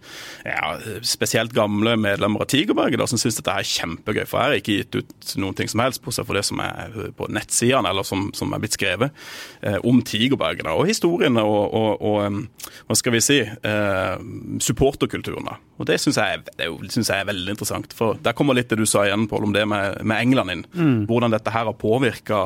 [0.46, 0.74] ja,
[1.07, 4.24] spesielt gamle medlemmer av Tigerberget da, som syns dette er kjempegøy.
[4.31, 6.62] For jeg har ikke gitt ut noen ting som helst på seg for det som
[6.64, 9.14] er på nettsidene, eller som, som, er blitt skrevet
[9.62, 10.66] eh, om Tigerberget.
[10.68, 14.27] Da, og historiene og, og, og, hva skal vi si, eh,
[14.62, 15.50] supporterkulturen.
[15.50, 15.59] da.
[15.81, 16.70] Og det syns jeg, jeg,
[17.11, 17.94] er veldig interessant.
[17.98, 20.64] For der kommer litt det du sa igjen, Pål, om det med, med England inn.
[20.74, 20.98] Mm.
[21.11, 22.40] Hvordan dette her har påvirka,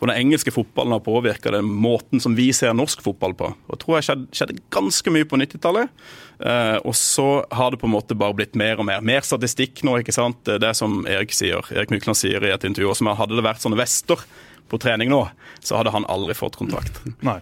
[0.00, 3.50] hvordan engelske fotballen har påvirka den måten som vi ser norsk fotball på.
[3.70, 5.92] Og tror jeg skjedde, skjedde ganske mye på 90-tallet.
[6.34, 9.04] Uh, og så har det på en måte bare blitt mer og mer.
[9.06, 10.42] Mer statistikk nå, ikke sant.
[10.44, 13.62] Det er som Erik sier, Erik Mykland sier i et intervju, som hadde det vært
[13.64, 14.26] sånne vester
[14.68, 15.26] på trening nå,
[15.64, 17.02] så hadde han aldri fått kontrakt.
[17.28, 17.38] Nei.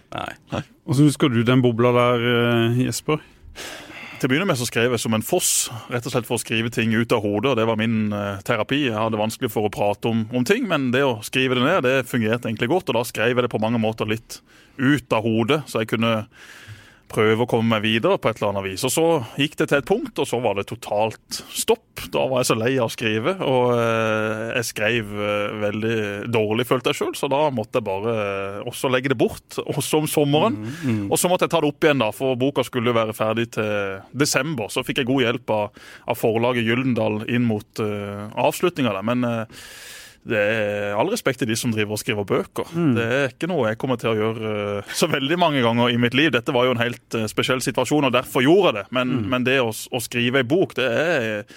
[0.51, 0.63] Nei.
[0.89, 3.23] så husker du den bobla der, eh, Jesper?
[4.19, 5.49] Til å begynne med så skrev jeg som en foss,
[5.91, 7.51] rett og slett for å skrive ting ut av hodet.
[7.51, 8.85] og Det var min eh, terapi.
[8.85, 11.83] Jeg hadde vanskelig for å prate om, om ting, men det å skrive det ned,
[11.83, 12.91] det fungerte egentlig godt.
[12.91, 14.39] Og da skrev jeg det på mange måter litt
[14.79, 16.13] ut av hodet, så jeg kunne
[17.13, 18.83] prøve å komme meg videre på et eller annet vis.
[18.87, 19.05] Og Så
[19.39, 22.03] gikk det til et punkt, og så var det totalt stopp.
[22.13, 25.97] Da var jeg så lei av å skrive, og eh, jeg skrev eh, veldig
[26.33, 30.03] dårlig, følte jeg sjøl, så da måtte jeg bare eh, også legge det bort, også
[30.03, 30.59] om sommeren.
[31.07, 34.03] Og så måtte jeg ta det opp igjen, da, for boka skulle være ferdig til
[34.11, 34.71] desember.
[34.73, 39.05] Så fikk jeg god hjelp av, av forlaget Gyldendal inn mot uh, avslutninga der.
[39.05, 39.65] men uh,
[40.23, 42.69] det er all respekt til de som driver og skriver bøker.
[42.71, 42.91] Mm.
[42.95, 45.99] Det er ikke noe jeg kommer til å gjøre uh, så veldig mange ganger i
[45.99, 46.31] mitt liv.
[46.31, 48.85] Dette var jo en helt uh, spesiell situasjon, og derfor gjorde jeg det.
[48.95, 49.31] Men, mm.
[49.33, 51.47] men det å, å, skrive ei bok, det er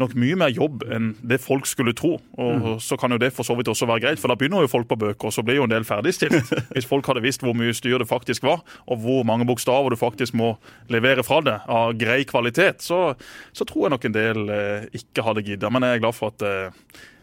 [0.00, 2.14] nok mye mer jobb enn det folk skulle tro.
[2.38, 2.78] Og mm.
[2.84, 4.88] så kan jo det for så vidt også være greit, for da begynner jo folk
[4.92, 6.54] på bøker, og så blir jo en del ferdigstilt.
[6.76, 9.98] Hvis folk hadde visst hvor mye styr det faktisk var, og hvor mange bokstaver du
[10.00, 10.54] faktisk må
[10.92, 13.16] levere fra det av grei kvalitet, så,
[13.52, 15.72] så tror jeg nok en del eh, ikke hadde gidda.
[15.74, 16.46] Men jeg er glad for at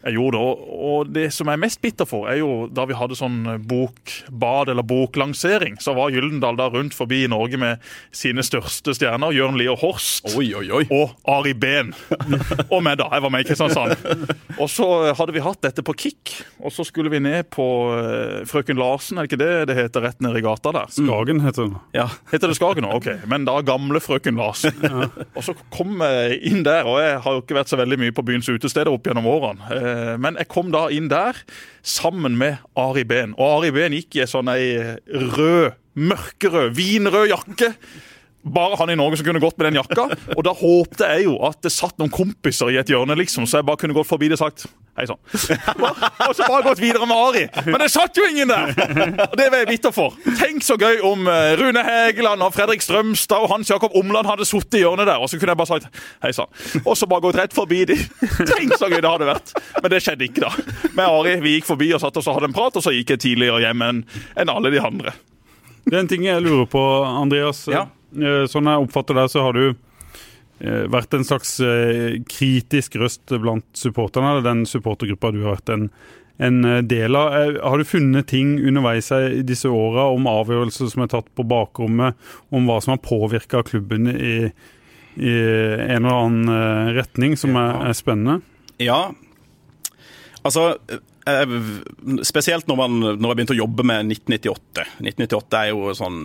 [0.04, 0.66] jeg gjorde det.
[0.90, 4.72] Og, det som jeg er mest bitter for, er jo da vi hadde sånn bokbad
[4.72, 7.84] eller boklansering, så var Gyldendal da rundt forbi i Norge med
[8.16, 10.84] sine største stjerner, Jørn Lier Horst oi, oi, oi.
[10.94, 11.92] og Ari Behn.
[12.72, 13.10] og meg, da.
[13.12, 13.96] Jeg var med i Kristiansand.
[14.60, 14.86] Og så
[15.16, 19.18] hadde vi hatt dette på Kick, og så skulle vi ned på uh, Frøken Larsen,
[19.18, 20.90] er det ikke det det heter rett ned i gata der?
[20.94, 21.78] Skagen heter den.
[21.96, 23.00] Ja, Heter det Skagen òg?
[23.00, 23.26] Ok.
[23.30, 24.76] Men da gamle Frøken Larsen.
[24.84, 25.08] Ja.
[25.36, 28.14] Og så kom jeg inn der, og jeg har jo ikke vært så veldig mye
[28.14, 29.70] på byens utesteder opp gjennom årene.
[29.90, 31.38] Eh, men jeg kom da inn der
[31.82, 33.34] sammen med Ari Behn.
[33.38, 37.74] Og Ari Behn gikk i sånn ei rød, mørkerød, vinrød jakke
[38.40, 40.06] bare han i Norge som kunne gått med den jakka.
[40.36, 43.60] Og da håpte jeg jo at det satt noen kompiser i et hjørne, liksom, så
[43.60, 44.66] jeg bare kunne gått forbi det og sagt
[44.98, 45.20] hei sann.
[46.28, 47.44] Og så bare gått videre med Ari.
[47.66, 48.72] Men det satt jo ingen der!
[49.28, 50.16] Og det var jeg bitter for.
[50.40, 54.48] Tenk så gøy om eh, Rune Hegeland og Fredrik Strømstad og Hans Jakob Omland hadde
[54.48, 56.50] sittet i hjørnet der, og så kunne jeg bare sagt hei sann.
[56.84, 57.98] Og så bare gått rett forbi de.
[58.50, 59.54] Tenk så gøy det hadde vært.
[59.80, 60.90] Men det skjedde ikke, da.
[60.98, 63.14] Med Ari, vi gikk forbi og satt og så hadde en prat, og så gikk
[63.14, 64.04] jeg tidligere hjem enn
[64.50, 65.14] alle de andre.
[65.86, 67.64] Det er en ting jeg lurer på, Andreas.
[67.70, 67.86] Ja.
[68.14, 69.64] Eh, sånn jeg oppfatter det, så har du
[70.60, 75.86] vært en slags eh, kritisk røst blant supporterne, eller den supportergruppa du har vært en,
[76.40, 77.36] en del av.
[77.60, 82.18] Har du funnet ting underveis i disse åra om avgjørelser som er tatt på bakrommet,
[82.52, 84.36] om hva som har påvirka klubben i,
[85.16, 88.40] i, en eller annen retning, som er, er spennende?
[88.80, 89.10] Ja,
[90.40, 90.74] altså
[92.24, 94.84] Spesielt når, man, når jeg begynte å jobbe med 1998.
[95.04, 96.20] 1998 er jo sånn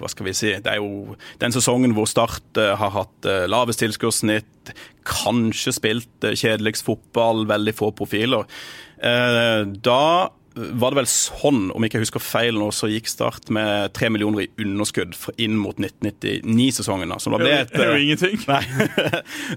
[0.00, 3.44] Hva skal vi si Det er jo den sesongen hvor Start eh, har hatt eh,
[3.50, 4.72] lavest tilskuddssnitt,
[5.06, 8.48] kanskje spilt eh, kjedeligst fotball, veldig få profiler.
[9.84, 10.04] Da
[10.54, 14.08] var det vel sånn, om ikke jeg husker feil nå, så gikk Start med tre
[14.10, 17.14] millioner i underskudd inn mot 1999-sesongen.
[17.22, 18.40] Så da ble et, det er jo ingenting.
[18.52, 18.62] Nei,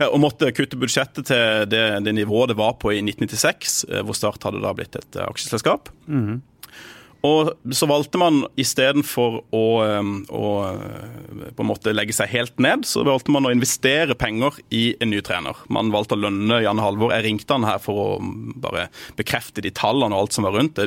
[0.10, 4.18] og måtte kutte budsjettet til det, det, nivået det var på i 1996, eh, hvor
[4.18, 5.92] Start hadde da blitt et eh, aksjeselskap.
[6.08, 6.42] Mm -hmm.
[7.28, 9.66] Og så valgte man istedenfor å,
[10.30, 10.48] å
[11.58, 15.12] på en måte legge seg helt ned, så valgte man å investere penger i en
[15.12, 15.58] ny trener.
[15.74, 17.14] Man valgte å lønne Jan Halvor.
[17.16, 18.08] Jeg ringte han her for å
[18.64, 18.88] bare
[19.20, 20.82] bekrefte de tallene og alt som var rundt.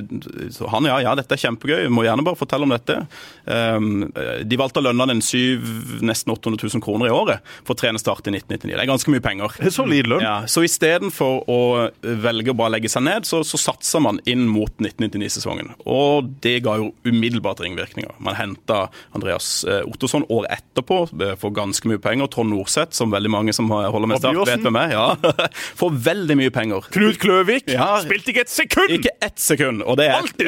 [0.55, 3.01] Så han ja, ja, dette er kjempegøy, må gjerne bare fortelle om dette.
[3.47, 5.67] De valgte å lønne han en syv,
[6.07, 8.73] nesten 800 000 kroner i året for å trene Start i 1999.
[8.73, 9.57] Det er ganske mye penger.
[9.59, 10.25] Det er Solid lønn.
[10.25, 11.61] Ja, så istedenfor å
[12.01, 15.75] velge å bare legge seg ned, så, så satser man inn mot 1999-sesongen.
[15.91, 18.13] Og det ga jo umiddelbart ringvirkninger.
[18.19, 21.01] Man henta Andreas eh, Ottosson året etterpå
[21.41, 22.31] for ganske mye penger.
[22.33, 24.95] Trond Norseth, som veldig mange som holder med Start, vet hvem er.
[24.95, 25.07] Ja.
[25.81, 26.87] For veldig mye penger.
[26.93, 27.87] Knut Kløvik ja.
[28.05, 28.95] spilte ikke et sekund!
[28.95, 29.85] Ikke ett sekund.
[29.87, 30.47] Og det er et!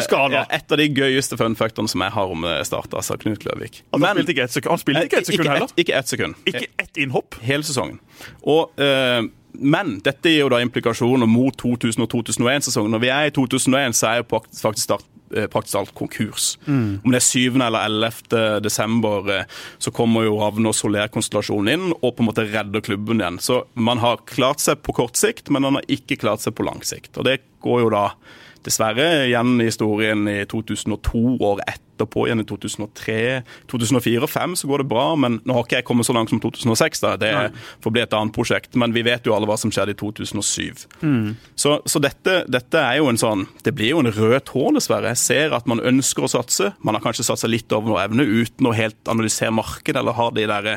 [0.53, 3.83] Et av de gøyeste funfactene som jeg har om eh, Start, altså Knut Kløvik.
[3.93, 5.71] Altså, han spilte ikke ett sekund, ikke et sekund ikke heller?
[5.71, 6.43] Et, ikke ett sekund.
[6.49, 7.39] Ikke ett innhopp?
[7.45, 8.01] Hele sesongen.
[8.43, 12.93] Og uh, men dette gir jo da implikasjoner mot 2000- og 2001-sesongen.
[12.95, 15.12] Når vi er i 2001, så er jo faktisk Start Eh,
[15.53, 16.53] praktisk talt konkurs.
[16.67, 17.01] Mm.
[17.05, 17.61] Om det er 7.
[17.63, 18.61] eller 11.
[18.65, 19.45] desember, eh,
[19.79, 23.41] så kommer jo Ravne og Soler-konstellasjonen inn og på en måte redder klubben igjen.
[23.43, 26.67] Så man har klart seg på kort sikt, men man har ikke klart seg på
[26.69, 27.15] lang sikt.
[27.17, 28.07] Og det går jo da
[28.63, 33.43] dessverre igjen i historien i 2002, år etter etterpå igjen i 2003.
[33.71, 36.33] 2004 og 2005 så går det bra, men nå har ikke jeg kommet så langt
[36.33, 37.01] som 2006.
[37.05, 37.33] da, Det
[37.83, 38.77] får bli et annet prosjekt.
[38.77, 40.87] Men vi vet jo alle hva som skjedde i 2007.
[41.03, 41.37] Mm.
[41.57, 45.13] Så, så dette, dette, er jo en sånn Det blir jo en rød tråd, dessverre.
[45.13, 46.73] Jeg ser at man ønsker å satse.
[46.83, 50.29] Man har kanskje satsa litt over noe evne uten å helt analysere markedet eller ha
[50.35, 50.71] de der,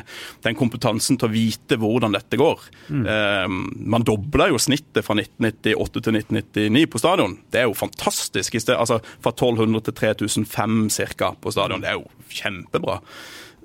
[0.45, 2.67] den kompetansen til å vite hvordan dette går.
[2.89, 3.05] Mm.
[3.05, 3.61] Um,
[3.95, 7.37] man dobla jo snittet fra 1998 til 1999 på stadion.
[7.51, 8.57] Det er jo fantastisk.
[8.75, 11.14] Altså Fra 1200 til 3500 ca.
[11.17, 11.83] på stadion.
[11.83, 12.99] Det er jo kjempebra.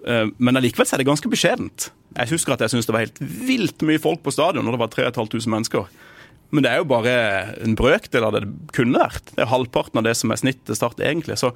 [0.07, 1.91] Eh, men allikevel er det ganske beskjedent.
[2.17, 4.83] Jeg husker at jeg syntes det var helt vilt mye folk på stadion når det
[4.83, 5.91] var 3500 mennesker.
[6.51, 7.13] Men det er jo bare
[7.63, 9.31] en brøkdel av det det kunne vært.
[9.37, 11.39] Det er halvparten av det som er snittet start, egentlig.
[11.39, 11.53] Så,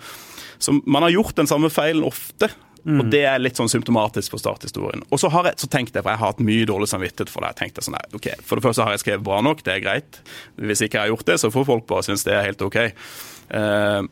[0.62, 2.52] så man har gjort den samme feilen ofte.
[2.84, 2.98] Mm.
[3.00, 5.02] Og Det er litt sånn symptomatisk for starthistorien.
[5.08, 7.42] Og så, har jeg, så tenkte jeg, for jeg har hatt mye dårlig samvittighet for
[7.42, 7.54] det.
[7.54, 10.20] Jeg tenkte sånn, ok, For det første har jeg skrevet bra nok, det er greit.
[10.60, 12.78] Hvis ikke jeg har gjort det, så får folk bare synes det er helt OK.
[13.48, 14.04] Uh,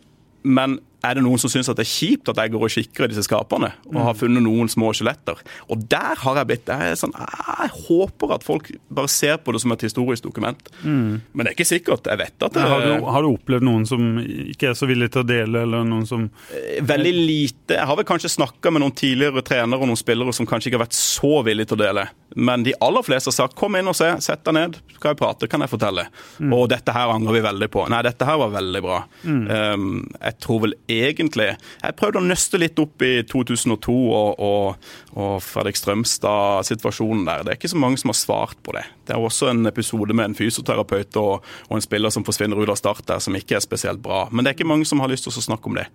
[0.43, 3.11] men er det noen som syns det er kjipt at jeg går og kikker i
[3.11, 5.41] disse skapene og har funnet noen små skjeletter?
[5.73, 9.55] Og der har jeg blitt jeg, sånn, ah, jeg håper at folk bare ser på
[9.55, 10.61] det som et historisk dokument.
[10.83, 11.21] Mm.
[11.33, 12.07] Men det er ikke sikkert.
[12.07, 15.11] Jeg vet at det, har, du, har, du, opplevd noen som ikke er så villig
[15.15, 17.77] til å dele, eller noen som eh, Veldig lite.
[17.77, 20.81] Jeg har vel kanskje snakka med noen tidligere trenere og noen spillere som kanskje ikke
[20.81, 22.07] har vært så villige til å dele.
[22.37, 25.21] Men de aller fleste har sagt 'kom inn og se, sett deg ned, skal jeg
[25.21, 26.07] prate, kan jeg fortelle'.
[26.39, 26.53] Mm.
[26.57, 27.85] Og dette her angrer vi veldig på.
[27.93, 29.03] Nei, dette her var veldig bra.
[29.25, 29.43] Mm.
[29.51, 30.75] Um, jeg tror vel
[31.07, 37.45] egentlig Jeg prøvde å nøste litt opp i 2002 og, og, og Fredrik Strømstad-situasjonen der.
[37.45, 38.85] Det er ikke så mange som har svart på det.
[39.07, 42.73] Det er også en episode med en fysioterapeut og, og en spiller som forsvinner ut
[42.73, 44.27] av start der, som ikke er spesielt bra.
[44.31, 45.89] Men det er ikke mange som har lyst til å snakke om det.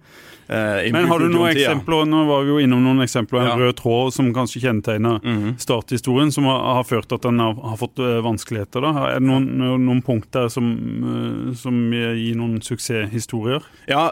[0.47, 3.55] Uh, Men har du noen eksempler, nå var vi jo innom noen eksempler, en ja.
[3.59, 5.57] rød tråd som kanskje kjennetegner mm -hmm.
[5.59, 8.81] starthistorien, som har, har, ført til at den har, har fått uh, vanskeligheter?
[8.81, 8.91] da?
[9.09, 10.63] Er det noen, noen punkt der som,
[11.03, 13.61] uh, som, gir noen suksesshistorier?
[13.87, 14.11] Ja,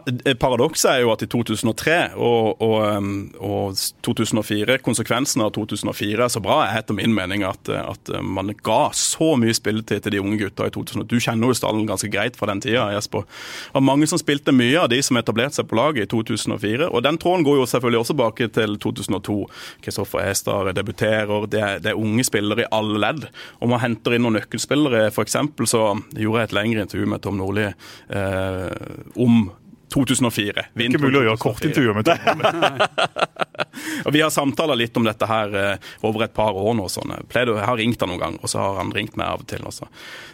[0.76, 3.06] Paradokset seg jo at i 2003 og, og,
[3.40, 8.52] og 2004, konsekvensene av 2004 er så bra, er etter min mening at, at man
[8.64, 11.08] ga så mye spilletid til de unge gutta i 2000.
[11.08, 13.24] Du kjenner jo stallen ganske greit fra den tida, Jesper.
[13.24, 16.92] Det var mange som spilte mye av de som etablerte seg på laget i 2004.
[16.92, 19.40] Og den tråden går jo selvfølgelig også tilbake til 2002.
[19.86, 21.36] Kristoffer Hestad debuterer.
[21.48, 23.30] Det er, det er, unge spillere i alle ledd.
[23.62, 25.08] Og man henter inn noen nøkkelspillere.
[25.26, 29.46] Eksempel så gjorde jeg et lengre intervju med Tom Nordli eh, om
[29.94, 30.66] 2004.
[30.88, 32.42] Ikke mulig å gjøre kortintervjuer med Tom.
[34.06, 36.88] og Vi har samtala litt om dette her uh, over et par år nå.
[36.92, 37.14] Sånn.
[37.16, 39.50] Jeg, jeg har ringt han noen ganger, og så har han ringt meg av og
[39.50, 39.66] til.
[39.68, 39.90] Også.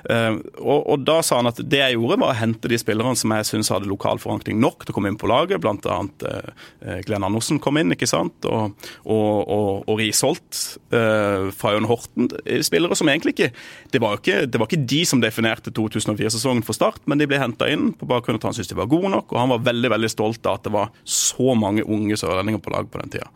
[0.07, 3.17] Uh, og, og, Da sa han at det jeg gjorde, var å hente de spillerne
[3.19, 5.61] som jeg syns hadde lokal forankring nok til å komme inn på laget.
[5.63, 8.33] Blant annet uh, Glenn Andersen kom inn, ikke sant?
[8.47, 10.59] og, og, og, og Risholt
[10.91, 12.29] fra Jon Horten.
[12.65, 13.49] Spillere som egentlig ikke
[13.93, 17.39] det var, ikke det var ikke de som definerte 2004-sesongen for Start, men de ble
[17.41, 19.31] henta inn på bakgrunn av at han syntes de var gode nok.
[19.33, 22.73] og han var veldig veldig stolt av at det var så mange unge sørlendinger på
[22.73, 23.29] lag på den tida.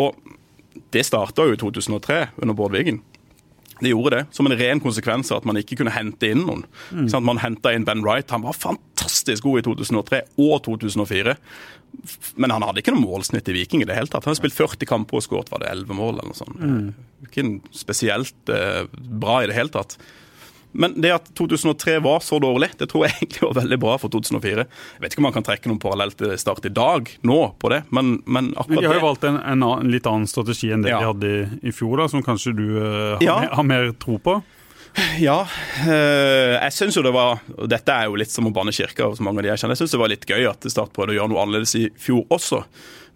[0.00, 0.16] Og
[0.94, 3.00] det starta jo i 2003 under Bård Wiggen.
[3.80, 6.66] Det gjorde det, som en ren konsekvens av at man ikke kunne hente inn noen.
[6.92, 7.08] Mm.
[7.24, 8.28] Man henta inn Ben Wright.
[8.34, 11.36] Han var fantastisk god i 2003 og 2004.
[12.36, 14.26] Men han hadde ikke noe målsnitt i Viking i det hele tatt.
[14.28, 16.60] Han har spilt 40 kamper og skåret var det 11 mål eller noe sånt.
[16.60, 16.90] Mm.
[17.30, 19.96] Ikke spesielt eh, bra i det hele tatt.
[20.72, 24.12] Men det at 2003 var så dårlig, det tror jeg egentlig var veldig bra for
[24.12, 24.66] 2004.
[24.66, 27.72] Jeg vet ikke om man kan trekke noen parallell til Start i dag, nå, på
[27.72, 30.70] det, men, men akkurat det De har jo valgt en, en, en, litt annen strategi
[30.74, 31.00] enn det ja.
[31.02, 32.86] de hadde i, i, fjor, da, som kanskje du uh,
[33.18, 33.36] har, ja.
[33.42, 34.38] mer, har, mer, tro på?
[35.22, 35.40] Ja.
[35.86, 37.38] Øh, jeg syns jo det var
[37.70, 39.76] Dette er jo litt som å banne kirka hos mange av de jeg kjenner.
[39.78, 42.24] Jeg syns det var litt gøy at Start prøvde å gjøre noe annerledes i fjor
[42.34, 42.64] også.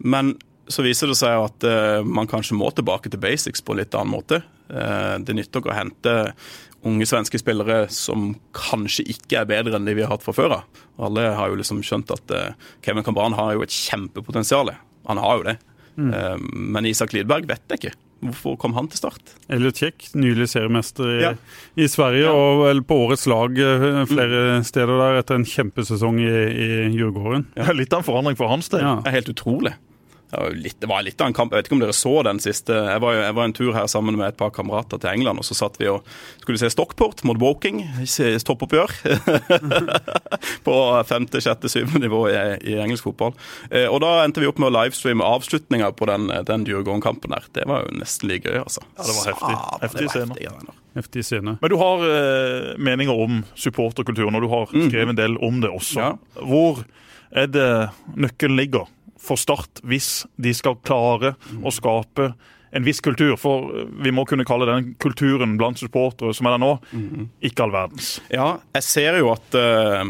[0.06, 0.36] Men
[0.70, 3.94] så viser det seg at uh, man kanskje må tilbake til basics på en litt
[3.94, 4.42] annen måte.
[4.64, 6.12] Det nytter ikke å hente
[6.84, 10.58] unge svenske spillere som kanskje ikke er bedre enn de vi har hatt fra før
[10.60, 10.80] av.
[11.02, 14.72] Alle har jo liksom skjønt at uh, Kevin Cambran har jo et kjempepotensial.
[15.08, 15.58] Han har jo det.
[15.96, 16.10] Mm.
[16.12, 16.36] Uh,
[16.74, 17.96] men Isak Lidberg vet jeg ikke.
[18.24, 19.34] Hvorfor kom han til start?
[19.52, 21.32] Elliot Kjekk, nylig seriemester i, ja.
[21.76, 22.32] i Sverige, ja.
[22.32, 24.64] og vel på årets lag eh, flere mm.
[24.64, 27.50] steder der etter en kjempesesong i, i Djurgården.
[27.58, 27.68] Ja.
[27.76, 28.84] Litt av en forandring for hans del.
[28.86, 28.94] Ja.
[29.04, 29.74] Det er helt utrolig.
[30.54, 31.52] Litt, det var litt av en kamp.
[31.52, 32.74] Jeg vet ikke om dere så den siste.
[32.74, 35.46] Jeg var, jeg var en tur her sammen med et par kamerater til England, og
[35.46, 36.06] så satt vi og
[36.42, 37.82] skulle se Stockport mot Woking.
[38.44, 38.92] Toppoppgjør.
[40.66, 40.76] på
[41.08, 43.34] femte, sjette, syvende nivå i, i, engelsk fotball.
[43.70, 47.50] Eh, og da endte vi opp med å livestreame avslutninga på den, den Djurgården-kampen der.
[47.56, 48.84] Det var jo nesten like gøy, altså.
[48.96, 49.60] Ja, det var heftig.
[49.84, 50.74] Heftig scene.
[50.94, 51.56] Heftig scene.
[51.60, 54.88] Men du har eh, meninger om supporterkulturen, og du har mm.
[54.88, 56.00] skrevet en del om det også.
[56.00, 56.12] Ja.
[56.42, 56.84] Hvor
[57.34, 57.70] er det
[58.14, 58.90] nøkkelen ligger?
[59.24, 61.34] For Start hvis de skal klare
[61.64, 62.32] å skape
[62.74, 63.36] en viss kultur.
[63.40, 66.72] For vi må kunne kalle den kulturen blant supportere som er der nå,
[67.44, 68.16] ikke all verdens.
[68.34, 70.02] Ja, jeg ser jo at uh,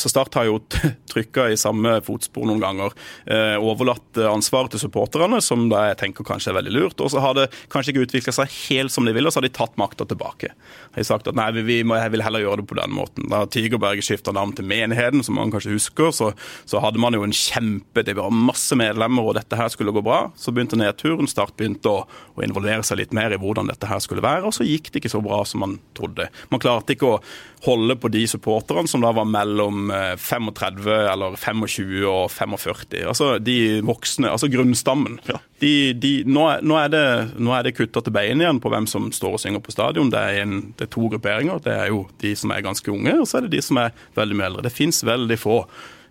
[0.00, 0.60] så Start har jo
[1.12, 2.94] trykka i samme fotspor noen ganger.
[3.26, 7.02] Eh, overlatt ansvaret til supporterne, som da jeg tenker kanskje er veldig lurt.
[7.04, 9.48] Og så har det kanskje ikke utvikla seg helt som de ville, og så har
[9.48, 10.52] de tatt makta tilbake.
[10.94, 13.28] De har sagt at nei, vi må, jeg vil heller gjøre det på den måten.
[13.32, 16.32] Da Tigerberget skifta navn til Menigheten, som man kanskje husker, så,
[16.64, 20.04] så, hadde man jo en kjempe Det var masse medlemmer, og dette her skulle gå
[20.04, 20.26] bra.
[20.38, 21.28] Så begynte nedturen.
[21.30, 24.54] Start begynte å, å involvere seg litt mer i hvordan dette her skulle være, og
[24.54, 26.28] så gikk det ikke så bra som man trodde.
[26.52, 27.20] Man klarte ikke å
[27.66, 33.04] holde på de supporterne som da var mellom 35 eh, eller 25 og 45.
[33.06, 35.18] Altså de voksne, altså grunnstammen.
[35.28, 35.40] Ja.
[35.62, 37.04] De, de, nå, nå, er det,
[37.40, 40.12] nå er det kutta til bein igjen på hvem som står og synger på stadion.
[40.12, 41.62] Det er, en, det er, to grupperinger.
[41.64, 43.96] Det er jo de som er ganske unge, og så er det de som er
[44.18, 44.66] veldig mye eldre.
[44.68, 45.62] Det fins veldig få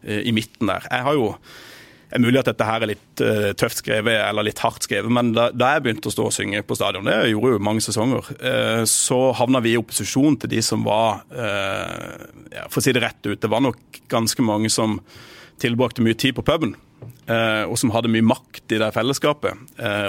[0.04, 0.88] eh, i midten der.
[0.92, 1.32] Jeg har jo
[2.16, 5.34] er mulig at dette her er litt uh, tøft skrevet eller litt hardt skrevet, men
[5.36, 8.32] da, da, jeg begynte å stå og synge på stadion, det gjorde jo mange sesonger,
[8.40, 12.96] uh, så havna vi i opposisjon til de som var uh, ja, For å si
[12.96, 15.00] det rett ut, det var nok ganske mange som
[15.62, 16.76] tilbrakte mye tid på puben.
[17.26, 19.56] og som hadde mye makt i det fellesskapet.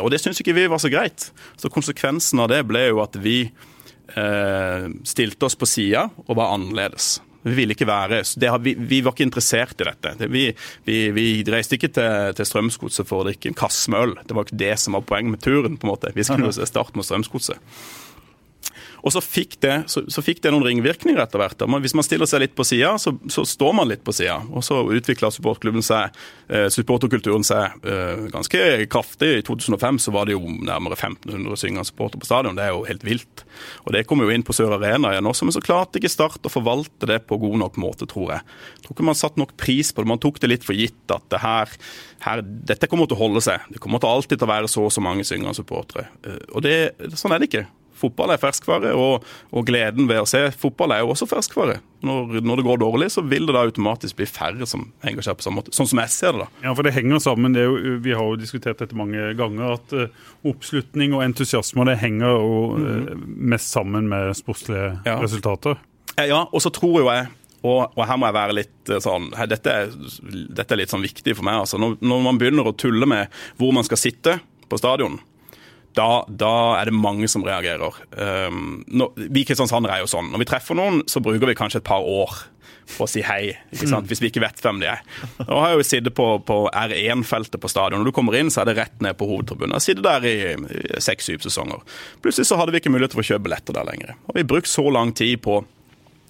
[0.03, 1.29] og det syns ikke vi var så greit.
[1.57, 3.51] Så konsekvensen av det ble jo at vi
[5.07, 7.21] stilte oss på sida og var annerledes.
[7.47, 8.23] Vi ville ikke være,
[8.65, 10.31] vi, vi, var ikke interessert i dette.
[10.33, 10.49] Vi,
[10.89, 14.17] vi, vi reiste ikke til, til Strømsgodset for å drikke en kasse med øl.
[14.27, 15.79] Det var ikke det som var poenget med turen.
[15.79, 16.11] på en måte.
[16.17, 17.63] Vi skulle starte med Strømsgodset.
[19.05, 21.65] Og så fikk, det, så, så fikk det noen ringvirkninger etter hvert.
[21.85, 24.39] Hvis man stiller seg litt på sida, så, så, står man litt på sida.
[24.51, 26.17] Og så utvikla supportklubben seg,
[26.49, 29.33] eh, supporterkulturen seg eh, ganske kraftig.
[29.41, 32.59] I 2005 så var det jo nærmere 1500 syngende supportere på stadion.
[32.59, 33.45] Det er jo helt vilt.
[33.85, 36.47] Og det kom jo inn på Sør Arena igjen også, men så klarte ikke Start
[36.49, 38.45] å forvalte det på god nok måte, tror jeg.
[38.77, 40.09] Jeg tror ikke man satte nok pris på det.
[40.09, 41.73] Man tok det litt for gitt at det her,
[42.25, 43.67] her dette kommer til å holde seg.
[43.75, 46.09] Det kommer til alltid til å være så og så mange syngende supportere.
[46.25, 46.77] Eh, og det,
[47.19, 47.67] sånn er det ikke.
[47.97, 51.79] Fotball er ferskvare, og, og, gleden ved å se fotball er jo også ferskvare.
[52.07, 55.47] Når, når, det går dårlig, så vil det da automatisk bli færre som engasjerer på
[55.47, 55.75] samme måte.
[55.77, 56.67] Sånn som jeg ser det, da.
[56.69, 57.57] Ja, for det henger sammen.
[57.57, 61.99] Det jo, vi har jo diskutert dette mange ganger, at uh, oppslutning og entusiasme det
[62.05, 65.19] henger jo uh, mest sammen med sportslige ja.
[65.23, 65.81] resultater.
[66.17, 67.27] Ja, og så tror jo jeg
[67.67, 69.95] og, og, her må jeg være litt eh, sånn her, dette, er,
[70.55, 71.63] dette, er, litt sånn viktig for meg.
[71.65, 74.39] altså når, når man begynner å tulle med hvor man skal sitte
[74.71, 75.19] på stadion,
[75.97, 77.97] da, da, er det mange som reagerer.
[78.13, 80.29] Um, når, vi i Kristiansand er jo sånn.
[80.33, 82.35] Når vi treffer noen, så bruker vi kanskje et par år
[82.87, 84.05] på å si hei, mm.
[84.07, 85.01] hvis vi ikke vet hvem de er.
[85.41, 87.99] Nå har jeg jo sittet på, på R1-feltet på stadion.
[88.03, 89.75] Når du kommer inn, så er det rett ned på hovedtribunen.
[89.75, 91.83] Jeg har sittet der i seks-syv sesonger.
[92.23, 94.15] Plutselig så hadde vi ikke mulighet til å kjøpe billetter der lenger.
[94.29, 95.65] Og vi har brukt så lang tid på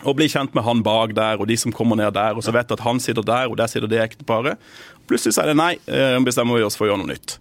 [0.04, 2.54] å bli kjent med han bak der, og de som kommer ned der, og så
[2.56, 4.60] vet at han sitter der, og der sitter det ekteparet.
[5.08, 7.38] Plutselig så er det nei, eh, bestemmer vi oss for å gjøre noe nytt.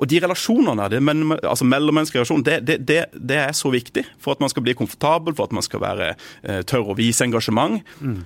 [0.00, 1.00] Og de relasjonene, det,
[1.44, 5.36] altså mellommenneskelige relasjoner, det, det, det, er så viktig for at man skal bli komfortabel,
[5.36, 7.82] for at man skal være eh, tørre å vise engasjement.
[8.00, 8.22] Mm.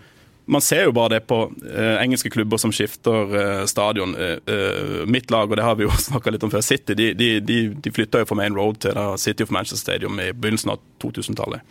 [0.46, 4.14] Man ser jo bare det på eh, engelske klubber som skifter eh, stadion.
[4.14, 7.10] Eh, eh mitt lag, og det har vi jo snakka litt om før, City, de,
[7.18, 10.30] de, de, de flytta jo fra Main Road til da, City of Manchester Stadium i
[10.32, 11.66] begynnelsen av 2000-tallet.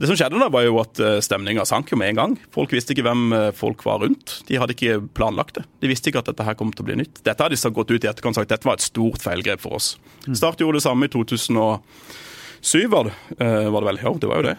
[0.00, 2.34] Det som skjedde da, var jo at eh, stemninga sank jo med en gang.
[2.54, 4.38] Folk visste ikke hvem eh, folk var rundt.
[4.48, 5.66] De hadde ikke planlagt det.
[5.84, 7.20] De visste ikke at dette her kom til å bli nytt.
[7.20, 9.76] Dette hadde de gått ut i etterkant og sagt dette var et stort feilgrep for
[9.76, 9.90] oss.
[10.24, 10.38] Mm.
[10.40, 14.00] Start gjorde det samme i 2007, var det, uh, var det vel?
[14.04, 14.56] Ja, det var jo det.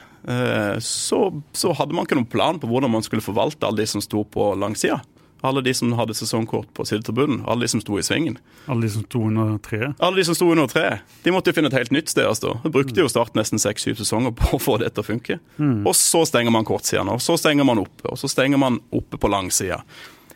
[0.86, 1.20] Så,
[1.58, 4.22] så, hadde man ikke noen plan på hvordan man skulle forvalte alle de som sto
[4.22, 5.00] på langsida.
[5.42, 7.42] Alle de som hadde sesongkort på sidetribunen.
[7.50, 8.38] Alle de som sto i svingen.
[8.70, 9.98] Alle de som sto under treet?
[10.00, 11.02] Alle de som sto under treet.
[11.24, 12.60] De måtte jo finne et helt nytt sted å stå.
[12.62, 15.40] De brukte jo Start nesten seks-syv sesonger på å få det til å funke.
[15.58, 15.82] Mm.
[15.90, 19.20] Og så stenger man kortsidene, og så stenger man oppe, og så stenger man oppe
[19.20, 19.82] på langsida.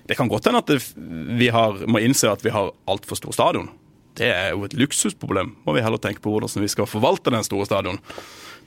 [0.06, 0.82] Det kan godt hende at det,
[1.40, 3.70] vi har, må innse at vi har altfor stor stadion.
[4.16, 5.56] Det er jo et luksusproblem.
[5.66, 8.00] Må vi heller tenke på hvordan vi skal forvalte den store stadion.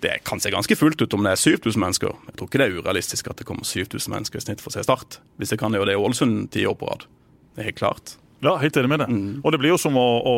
[0.01, 2.15] Det kan se ganske fullt ut om det er 7000 mennesker.
[2.29, 4.77] Jeg tror ikke det er urealistisk at det kommer 7000 mennesker i snitt for å
[4.77, 5.19] se Start.
[5.41, 7.09] Hvis det kan gjøre det i Ålesund ti år på rad.
[7.57, 8.15] Det er helt klart.
[8.45, 9.09] Ja, helt enig med det.
[9.11, 9.41] Mm.
[9.43, 10.35] Og det blir jo som å, å,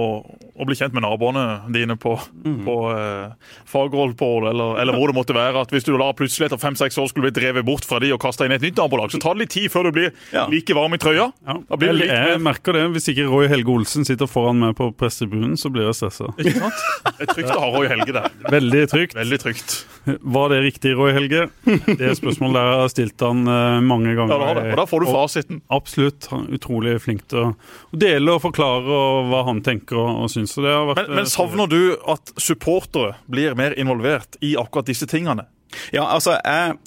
[0.56, 2.60] å bli kjent med naboene dine på, mm.
[2.64, 5.64] på eh, Fagerholt eller, eller, hvor det måtte være.
[5.66, 8.20] at Hvis du da plutselig etter fem-seks år skulle bli drevet bort fra de og
[8.22, 10.46] kasta inn et nytt nabolag, så tar det litt tid før du blir ja.
[10.52, 11.28] like varm i trøya.
[11.44, 11.58] Ja.
[11.76, 12.86] Jeg, litt, jeg, merker det.
[12.96, 16.32] Hvis ikke Roy Helge Olsen sitter foran meg på prestebunnen, så blir jeg stressa.
[16.40, 16.84] Ikke sant?
[17.20, 18.32] Det er trygt å ha Roy Helge der.
[18.56, 19.18] Veldig trygt.
[19.18, 19.76] Veldig trygt.
[20.06, 21.46] Var det riktig, Roy Helge?
[21.68, 24.32] Det er spørsmål der jeg har stilt han uh, mange ganger.
[24.40, 24.72] Ja, det det.
[24.72, 25.60] Og Da får du fasiten.
[25.72, 26.30] Absolutt.
[26.32, 27.50] Han er utrolig flink til å
[27.90, 30.57] dele og forklare og hva han tenker og, og syns.
[30.61, 35.48] men, men eh, savner du at supportere blir mer involvert i akkurat disse tingene?
[35.94, 36.79] Ja, altså, jeg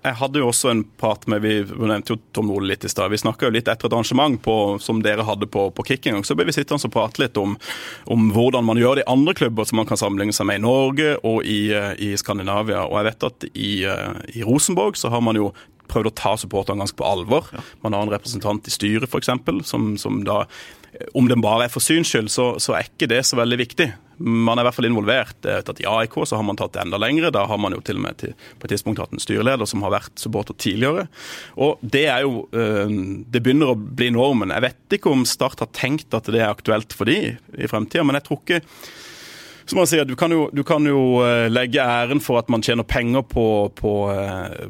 [0.00, 3.10] jeg hadde jo også en prat med Vi nevnte jo Tom Ole litt i stad.
[3.12, 6.24] Vi snakka litt etter et arrangement på, som dere hadde på, på Kick en gang.
[6.24, 7.56] Så ble vi sittende og prate litt om,
[8.08, 10.64] om, hvordan man gjør det i andre klubber som man kan sammenligne seg med i
[10.64, 12.86] Norge og i, eh, i Skandinavia.
[12.86, 15.50] Og jeg vet at i, eh, i, Rosenborg så har man jo
[15.90, 17.50] prøvd å ta supporterne ganske på alvor.
[17.84, 19.34] Man har en representant i styret f.eks.
[19.68, 20.44] Som, som da
[21.14, 23.86] om den bare er for syns skyld, så, så, er ikke det så veldig viktig.
[24.20, 25.46] Man er i hvert fall involvert.
[25.46, 27.30] I AIK så har man tatt det enda lengre.
[27.32, 29.84] Da har man jo til og med til, på et tidspunkt hatt en styreleder som
[29.86, 31.06] har vært supporter tidligere.
[31.62, 32.90] Og det er jo øh,
[33.30, 34.52] Det begynner å bli normen.
[34.56, 38.04] Jeg vet ikke om Start har tenkt at det er aktuelt for de i fremtida,
[38.04, 38.60] men jeg tror ikke
[39.70, 42.62] så man sier, du kan, jo, du kan jo eh, legge æren for at man
[42.66, 43.44] tjener penger på,
[43.78, 44.64] på uh,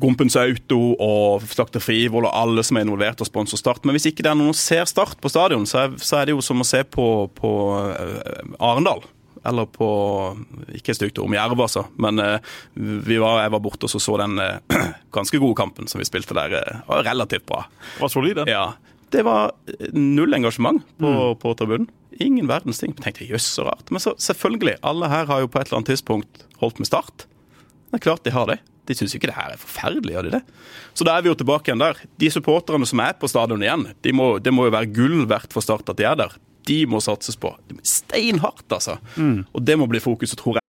[0.00, 3.86] Gompens Auto og Slakter Frivoll og alle som er involvert og sponser Start.
[3.86, 6.26] Men hvis ikke det er noen som ser Start på stadion, så er, så er
[6.26, 7.06] det jo som å se på,
[7.38, 7.52] på
[7.86, 9.06] uh, Arendal
[9.46, 9.86] eller på
[10.74, 14.38] Ikke stygt om Jerv, altså, men var, jeg var borte og så, så den
[15.16, 16.82] ganske gode kampen som vi spilte der.
[16.82, 17.64] Uh, relativt bra.
[18.02, 18.50] Var solid, den.
[18.50, 18.72] Ja.
[19.14, 19.54] Det var
[19.94, 21.42] null engasjement på, mm.
[21.42, 21.90] på tribunen.
[22.20, 22.92] Ingen verdens ting.
[22.96, 23.88] Jeg tenkte jøss, så rart.
[23.90, 27.26] Men så, selvfølgelig, alle her har jo på et eller annet tidspunkt holdt med Start.
[27.90, 28.58] Det er klart de har det.
[28.88, 30.40] De syns ikke det her er forferdelig, gjør de det?
[30.98, 32.00] Så da er vi jo tilbake igjen der.
[32.18, 35.54] De supporterne som er på stadionet igjen, de må, det må jo være gull verdt
[35.54, 36.34] for Start at de er der.
[36.66, 37.54] De må satses på.
[37.82, 38.98] Steinhardt, altså.
[39.16, 39.44] Mm.
[39.52, 40.62] Og det må bli fokuset, tror jeg.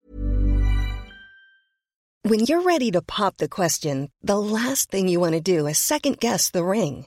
[2.23, 5.79] When you're ready to pop the question, the last thing you want to do is
[5.79, 7.07] second guess the ring.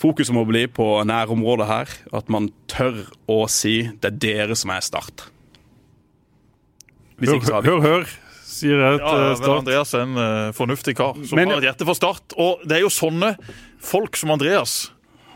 [0.00, 1.92] Fokuset må bli på nærområdet her.
[2.16, 5.26] At man tør å si det er dere som er Start.
[7.20, 8.12] Hør, hør, hør,
[8.48, 9.58] sier jeg til ja, Start.
[9.58, 12.36] Andreas er en uh, fornuftig kar som Men, har et hjerte for Start.
[12.40, 13.34] Og det er jo sånne
[13.84, 14.86] folk som Andreas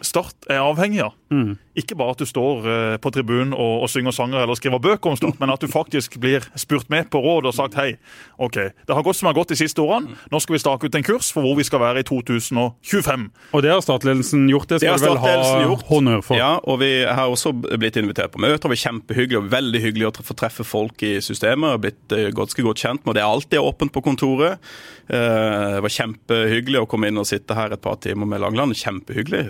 [0.04, 1.12] Start er avhengig av.
[1.32, 1.54] Mm.
[1.74, 5.10] Ikke bare at du står uh, på tribunen og, og, synger sanger eller skriver bøker
[5.10, 7.94] om Start, men at du faktisk blir spurt med på råd og sagt hei,
[8.38, 10.14] OK, det har gått som det har gått de siste årene.
[10.30, 13.24] Nå skal vi stake ut en kurs for hvor vi skal være i 2025.
[13.56, 14.68] Og det har statledelsen gjort.
[14.70, 15.86] Det skal det du vel ha gjort.
[15.88, 16.38] honnør for.
[16.38, 18.60] Ja, og vi har også blitt invitert på møter.
[18.66, 21.74] Det var kjempehyggelig og veldig hyggelig å få treffe folk i systemet.
[21.74, 23.16] og blitt uh, ganske godt kjent med.
[23.16, 24.62] Det er alltid åpent på kontoret.
[25.08, 28.76] Uh, det var kjempehyggelig å komme inn og sitte her et par timer med Langland.
[28.78, 29.46] Kjempehyggelig.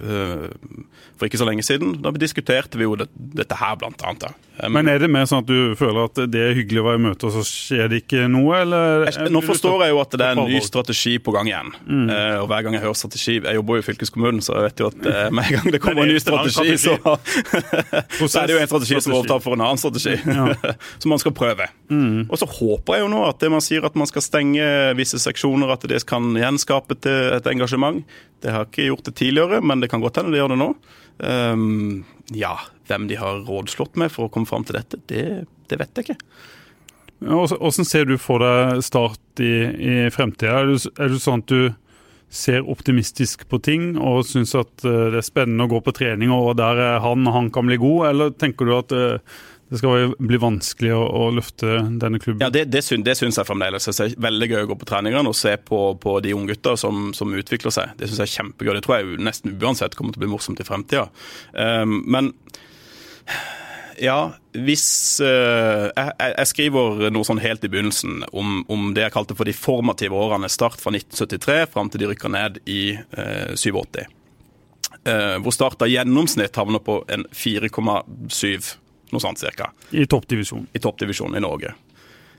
[1.19, 1.74] For ikke så lenge siden.
[1.79, 4.35] Da diskuterte vi jo det, dette her, blant annet.
[4.55, 6.99] Um, Men er det mer sånn at du føler at det er hyggelig å være
[7.01, 9.07] i møte, og så skjer det ikke noe, eller?
[9.09, 11.73] Jeg, nå forstår jeg jo at det er en ny strategi på gang igjen.
[11.89, 12.05] Mm.
[12.13, 14.83] Uh, og hver gang jeg hører strategi Jeg jobber jo i fylkeskommunen, så jeg vet
[14.85, 16.97] jo at uh, med en gang det kommer en ny strategi, så,
[18.31, 20.17] så er det jo en strategi som overtar for en annen strategi.
[20.23, 20.75] Ja.
[21.03, 21.67] som man skal prøve.
[21.91, 22.29] Mm.
[22.29, 24.69] Og så håper jeg jo nå at det man sier at man skal stenge
[24.99, 28.05] visse seksjoner, at det kan gjenskape et engasjement.
[28.45, 30.75] Det har ikke gjort det tidligere, men det kan godt hende det gjør det nå.
[31.19, 32.05] Um,
[32.35, 32.57] ja,
[32.89, 36.09] hvem de har rådslått med for å komme fram til dette, det, det vet jeg
[36.09, 36.19] ikke.
[37.25, 40.61] Hvordan ser du for deg Start i, i fremtida?
[40.65, 41.73] Er, er, det sånn at du
[42.35, 46.33] ser optimistisk på ting og syns at eh, det er spennende å gå på trening,
[46.35, 49.37] og der er han, han kan bli god, eller tenker du at uh,
[49.73, 52.45] det skal bli vanskelig å, å løfte denne klubben?
[52.45, 53.89] Ja, Det, det, syns, det syns jeg fremdeles.
[53.89, 57.09] Det er veldig gøy å gå på treningene og se på, på de unggutta som,
[57.17, 57.95] som utvikler seg.
[57.99, 58.75] Det syns jeg er kjempegøy.
[58.77, 61.09] Det tror jeg nesten uansett kommer til å bli morsomt i fremtida.
[61.57, 62.31] Um, men
[64.05, 64.19] ja,
[64.53, 64.85] hvis
[65.25, 69.49] uh, jeg, jeg, skriver noe sånn helt i begynnelsen om, om, det jeg kalte for
[69.49, 70.53] de formative årene.
[70.53, 74.05] Start fra 1973 fram til de rykka ned i uh, 87.
[75.09, 78.75] Uh, hvor Start av gjennomsnitt havner på en 4,7
[79.13, 79.73] noe sånt cirka.
[79.93, 80.71] I toppdivisjonen.
[80.73, 81.75] I toppdivisjonen i Norge.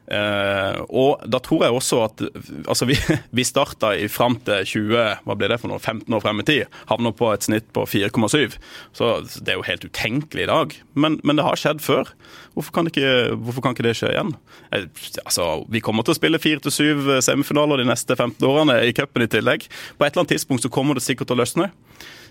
[0.06, 2.22] Uh, og da tror jeg også at
[2.70, 2.94] altså vi,
[3.38, 6.46] vi starta i fram til 20, hva blir det for noe, 15 år frem i
[6.46, 6.78] tid.
[6.92, 8.58] Havner på et snitt på 4,7.
[8.96, 10.76] Så det er jo helt utenkelig i dag.
[10.94, 12.14] Men, men det har skjedd før.
[12.54, 14.36] Hvorfor kan, ikke, hvorfor kan ikke det skje igjen?
[14.70, 14.92] Jeg,
[15.26, 19.32] altså, Vi kommer til å spille 4-7 semifinaler de neste 15 årene i cupen i
[19.32, 19.66] tillegg.
[19.98, 21.72] På et eller annet tidspunkt så kommer det sikkert til å løsne.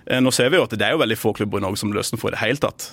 [0.06, 1.90] Uh, nå ser vi jo at det er jo veldig få klubber i Norge som
[1.94, 2.92] løsner for i det hele tatt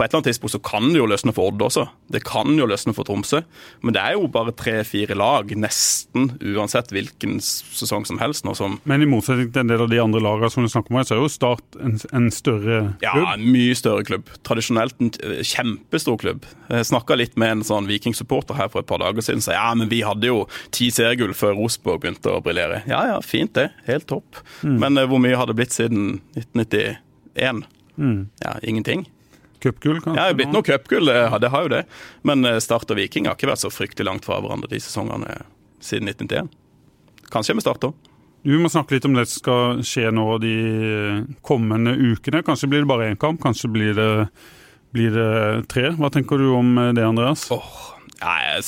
[0.00, 1.82] på et eller annet tidspunkt så kan det jo løsne for Odd også.
[2.08, 3.42] Det kan jo løsne for Tromsø.
[3.84, 8.46] Men det er jo bare tre-fire lag, nesten uansett hvilken sesong som helst.
[8.48, 8.78] nå som...
[8.88, 11.18] Men i motsetning til en del av de andre lagene som du snakker om, så
[11.18, 13.04] er jo Start en, en større klubb?
[13.04, 14.32] Ja, en mye større klubb.
[14.48, 15.12] Tradisjonelt en
[15.44, 16.48] kjempestor klubb.
[16.72, 19.44] Jeg snakka litt med en sånn Viking-supporter her for et par dager siden.
[19.44, 22.80] sa ja, men vi hadde jo ti seriegull før Rosenborg begynte å briljere.
[22.88, 23.68] Ja ja, fint det.
[23.84, 24.40] Helt topp.
[24.64, 24.80] Mm.
[24.80, 27.66] Men uh, hvor mye har det blitt siden 1991?
[28.00, 28.30] Mm.
[28.40, 29.04] Ja, ingenting.
[29.60, 30.16] Cupgull, kanskje?
[30.16, 31.82] Ja, det har blitt noe cupgull, det, det, har jo det.
[32.26, 35.42] Men eh, Start og Viking har ikke vært så fryktelig langt fra hverandre de sesongene
[35.84, 36.48] siden 1991.
[37.30, 38.08] Kanskje med Start òg.
[38.42, 40.54] Vi må snakke litt om det som skal skje nå de
[41.44, 42.40] kommende ukene.
[42.46, 44.08] Kanskje blir det bare én kamp, kanskje blir det,
[44.96, 45.32] blir det,
[45.68, 45.90] tre.
[45.98, 47.44] Hva tenker du om det, Andreas?
[47.52, 48.64] Oh, jeg,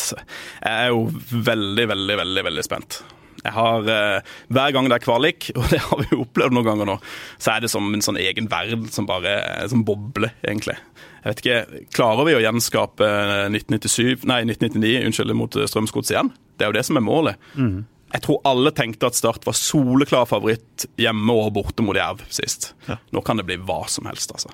[0.69, 3.01] er jo veldig, veldig, veldig, veldig spent.
[3.43, 6.69] Jeg har, uh, Hver gang det er kvalik, og det har vi jo opplevd noen
[6.69, 6.99] ganger nå,
[7.43, 9.37] så er det som en sånn egen verden som bare
[9.71, 10.77] som bobler, egentlig.
[11.23, 13.09] Jeg vet ikke, Klarer vi å gjenskape
[13.53, 16.33] 1997, nei, 1999 unnskyld, mot Strømsgods igjen?
[16.59, 17.51] Det er jo det som er målet.
[17.55, 17.85] Mm.
[18.13, 22.73] Jeg tror alle tenkte at Start var soleklar favoritt hjemme og borte mot Jerv sist.
[22.91, 22.99] Ja.
[23.15, 24.53] Nå kan det bli hva som helst, altså.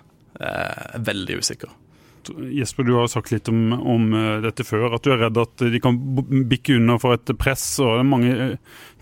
[1.08, 1.72] Veldig usikker.
[2.52, 5.64] Jesper, du har sagt litt om, om, eh, dette før, at du er redd at
[5.72, 5.98] de kan
[6.50, 7.64] bikke under for et press.
[7.82, 8.54] og det er mange eh,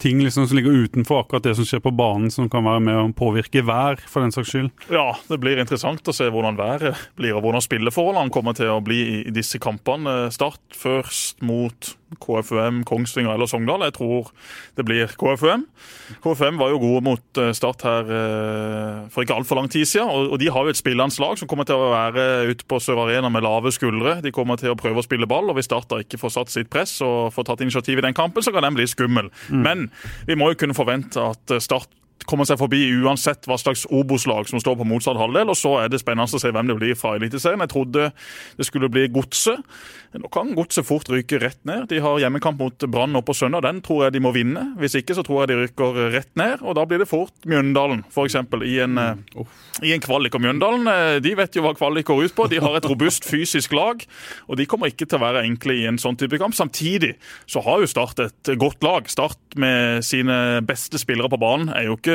[0.02, 3.00] ting liksom som ligger utenfor akkurat det som skjer på banen, som kan være med
[3.00, 4.72] å påvirke vær, for den saks skyld.
[4.92, 8.82] Ja, det blir interessant å se hvordan været blir, og hvordan spilleforholdene kommer til å
[8.84, 10.26] bli i disse kampene.
[10.34, 13.82] Start først mot KFUM, Kongsvinger eller Sogndal.
[13.88, 14.30] Jeg tror
[14.78, 15.66] det blir KFUM.
[16.22, 20.30] KFUM var jo gode mot eh, Start her eh, for ikke altfor lang tid siden.
[20.30, 23.30] Og de har jo et spilleanslag som kommer til å være ute på Sør Arena
[23.32, 24.20] med lave skuldre.
[24.24, 26.54] De kommer til å prøve å spille ball, og hvis Start da ikke får satt
[26.54, 29.32] sitt press og får tatt initiativ i den kampen, så kan den bli skummel.
[29.50, 29.62] Mm.
[29.66, 29.86] Men
[30.30, 31.90] vi må jo kunne forvente at Start
[32.24, 35.52] kommer seg forbi uansett hva slags Obos-lag som står på motsatt halvdel.
[35.52, 37.62] Og så er det spennende å se hvem det blir fra Eliteserien.
[37.66, 38.10] Jeg trodde
[38.56, 39.62] det skulle bli Godset.
[40.16, 41.86] Nå kan Godset fort ryke rett ned.
[41.90, 43.66] De har hjemmekamp mot Brann nå på søndag.
[43.66, 44.64] Den tror jeg de må vinne.
[44.80, 46.64] Hvis ikke så tror jeg de rykker rett ned.
[46.64, 48.38] Og da blir det fort Mjøndalen, f.eks.
[48.66, 49.44] I, en, mm.
[49.84, 50.34] i en kvalik.
[50.38, 52.48] Og Mjøndalen eh, de vet jo hva kvalik går ut på.
[52.50, 54.02] De har et robust fysisk lag.
[54.48, 56.56] Og de kommer ikke til å være enkle i en sånn type kamp.
[56.56, 59.06] Samtidig så har jo Start et godt lag.
[59.08, 62.05] Start med sine beste spillere på banen er jo ikke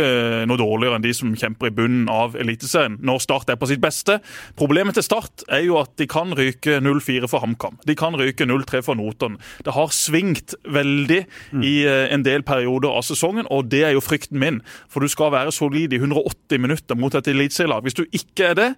[0.48, 3.82] noe dårligere enn de som kjemper i bunnen av Eliteserien når Start er på sitt
[3.84, 4.20] beste.
[4.60, 7.80] Problemet til Start er jo at de kan ryke 0-4 for HamKam.
[7.88, 9.38] De kan ryke 0-3 for Notodden.
[9.66, 11.66] Det har svingt veldig mm.
[11.66, 14.62] i eh, en del perioder av sesongen, og det er jo frykten min.
[14.92, 17.86] For du skal være solid i 180 minutter mot et eliteserielag.
[17.86, 18.70] Hvis du ikke er det,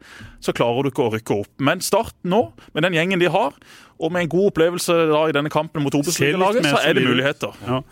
[0.44, 1.52] så klarer du ikke å rykke opp.
[1.64, 3.56] Men Start nå, med den gjengen de har,
[4.04, 7.56] og med en god opplevelse da i denne kampen mot Obos-laget, så er det muligheter.
[7.68, 7.84] Ja.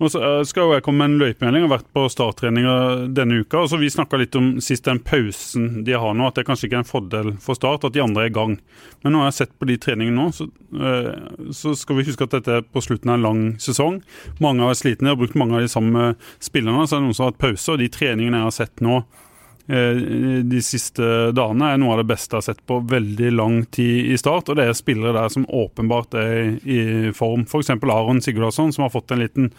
[0.00, 1.64] Og så skal skal jeg komme med en løypemelding.
[1.66, 3.62] Har vært på starttreninger denne uka.
[3.62, 6.68] og så Vi snakka litt om sist den pausen de har nå, at det kanskje
[6.68, 8.58] ikke er en fordel for Start at de andre er i gang.
[9.02, 12.24] Men nå har jeg sett på de treningene nå, så, eh, så skal vi huske
[12.24, 14.02] at dette er på slutten av en lang sesong.
[14.40, 16.86] Mange har vært slitne og brukt mange av de samme spillerne.
[16.86, 19.00] Så er det noen som har hatt pause, og de treningene jeg har sett nå,
[19.00, 19.29] Eh,
[19.70, 24.10] de siste dagene er noe av det beste jeg har sett på veldig lang tid
[24.10, 24.50] i start.
[24.50, 27.44] Og det er spillere der som åpenbart er i form.
[27.46, 27.70] F.eks.
[27.76, 29.50] Aron Sigurdarsson, som har fått en liten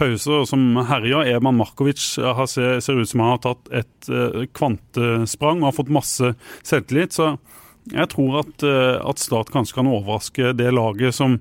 [0.00, 1.22] pause og som herja.
[1.36, 5.94] Eman Markovic ser, ser ut som han har tatt et eh, kvantesprang og har fått
[5.94, 6.32] masse
[6.66, 7.14] selvtillit.
[7.16, 7.34] Så
[7.90, 11.40] jeg tror at, eh, at Start kanskje kan overraske det laget som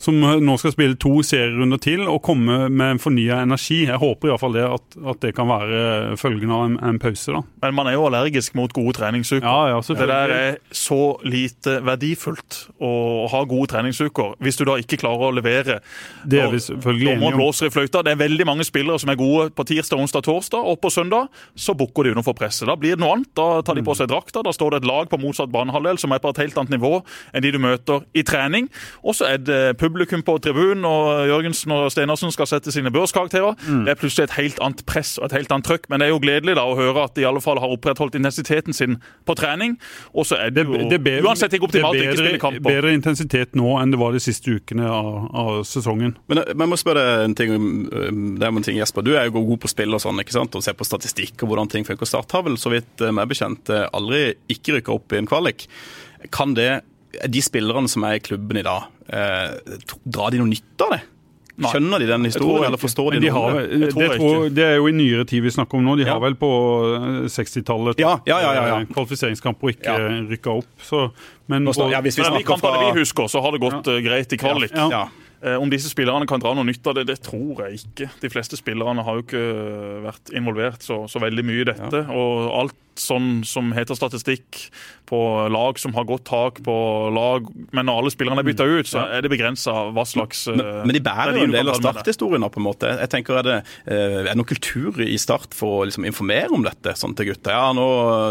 [0.00, 3.82] som nå skal spille to serierunder til og komme med en fornya energi.
[3.84, 7.34] Jeg håper iallfall det at, at det kan være følgen av en, en, pause.
[7.34, 7.42] da.
[7.66, 9.44] Men man er jo allergisk mot gode treningsuker.
[9.44, 12.92] Ja, ja, det der er så lite verdifullt å
[13.28, 15.78] ha gode treningsuker hvis du da ikke klarer å levere.
[16.24, 17.36] Det er vi selvfølgelig enige om.
[17.36, 18.04] blåser i fløyta.
[18.06, 21.28] Det er veldig mange spillere som er gode på tirsdag, onsdag, torsdag, og på søndag
[21.52, 22.64] så bukker de under for presset.
[22.70, 23.32] Da blir det noe annet.
[23.36, 26.16] Da tar de på seg drakta, da står det et lag på motsatt banehalvdel som
[26.16, 26.96] er på et helt annet nivå
[27.36, 28.72] enn de du møter i trening.
[29.04, 29.89] Og så er det publikum
[30.26, 33.56] på tribunen, og Jørgensen og Stenersen skal sette sine børskarakterer.
[33.66, 33.84] Mm.
[33.86, 35.88] Det er plutselig et helt annet press og et helt annet trøkk.
[35.88, 38.18] Men det er jo gledelig da å høre at de i alle fall har opprettholdt
[38.18, 39.78] intensiteten sin på trening.
[40.14, 42.66] Og så er det jo det, bedre, uansett ikke optimalt å ikke spille kamper.
[42.70, 46.16] Bedre intensitet nå enn det var de siste ukene av, av sesongen.
[46.30, 47.56] Men jeg må spørre en ting,
[47.90, 49.06] det er en ting, Jesper.
[49.06, 50.56] Du er jo god på spill og sånn, ikke sant?
[50.56, 52.08] og ser på statistikk og hvordan ting funker.
[52.08, 55.68] Start har vel, så vidt meg bekjent, aldri ikke rykka opp i en kvalik.
[56.34, 60.86] Kan det de spillerne som er i klubben i dag, eh, drar de noe nytte
[60.86, 61.02] av det?
[61.60, 63.64] Skjønner de den historien, eller forstår de, de har, noe?
[63.68, 65.96] Det, det, tror, det, er jo i nyere tid vi snakker om nå.
[66.00, 66.14] De ja.
[66.14, 66.50] har vel på
[67.28, 70.12] 60-tallet ja, ja, ja, kvalifiseringskamper og ikke ja.
[70.30, 70.70] rykka opp.
[70.86, 71.08] Så,
[71.52, 73.98] men, på, ja, hvis vi men de kampene vi husker, så har det gått uh,
[74.04, 74.72] greit i kvalik.
[75.40, 78.10] Eh, om disse spillerne kan dra noe nytt av det, det tror jeg ikke.
[78.20, 79.44] De fleste spillerne har jo ikke
[80.04, 82.04] vært involvert så, så veldig mye i dette.
[82.04, 82.16] Ja.
[82.16, 84.66] Og alt sånn som heter statistikk
[85.10, 85.18] på
[85.50, 86.74] lag som har godt tak på
[87.14, 90.62] lag, men når alle spillerne er bytta ut, så er det begrensa hva slags Men,
[90.86, 92.90] men de bærer jo en del av starthistorien, på en måte.
[93.00, 93.56] Jeg tenker, Er det,
[93.90, 97.54] er noen kultur i Start for å liksom informere om dette sånn til gutta?
[97.56, 97.86] Ja, nå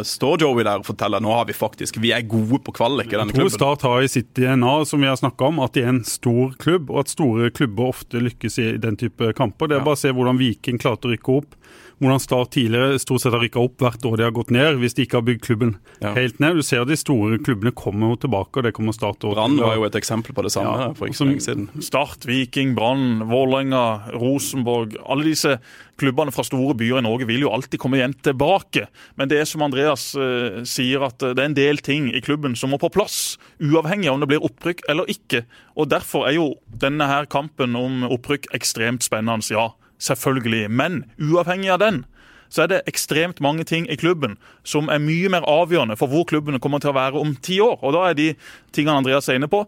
[0.07, 3.17] står Joey der og forteller nå har vi faktisk, vi er gode på kvalik i
[3.17, 3.49] denne klubben.
[3.49, 5.91] Jeg tror Start har i sitt DNA, som vi har snakka om, at de er
[5.93, 9.69] en stor klubb, og at store klubber ofte lykkes i den type kamper.
[9.69, 11.55] Det er bare å se hvordan Viking klarte å rykke opp
[11.99, 14.95] hvordan Start tidligere stort sett har rykka opp hvert år de har gått ned, hvis
[14.95, 16.13] de ikke har bygd klubben ja.
[16.15, 16.59] helt ned.
[16.59, 19.35] Du ser at de store klubbene kommer jo tilbake, og det kommer Start òg.
[19.35, 21.67] Brann var jo et eksempel på det samme ja, for ikke så lenge siden.
[21.83, 23.83] Start, Viking, Brann, Vålerenga,
[24.15, 24.95] Rosenborg.
[25.03, 25.57] Alle disse
[25.99, 28.87] klubbene fra store byer i Norge vil jo alltid komme igjen tilbake.
[29.19, 32.55] Men det er som Andreas uh, sier, at det er en del ting i klubben
[32.59, 33.35] som må på plass.
[33.59, 35.43] Uavhengig av om det blir opprykk eller ikke.
[35.75, 40.69] Og Derfor er jo denne her kampen om opprykk ekstremt spennende, ja selvfølgelig.
[40.71, 42.03] Men uavhengig av den,
[42.49, 44.33] så er det ekstremt mange ting i klubben
[44.65, 47.77] som er mye mer avgjørende for hvor klubbene kommer til å være om ti år.
[47.85, 48.31] Og da er de
[48.73, 49.67] tingene Andreas er inne på,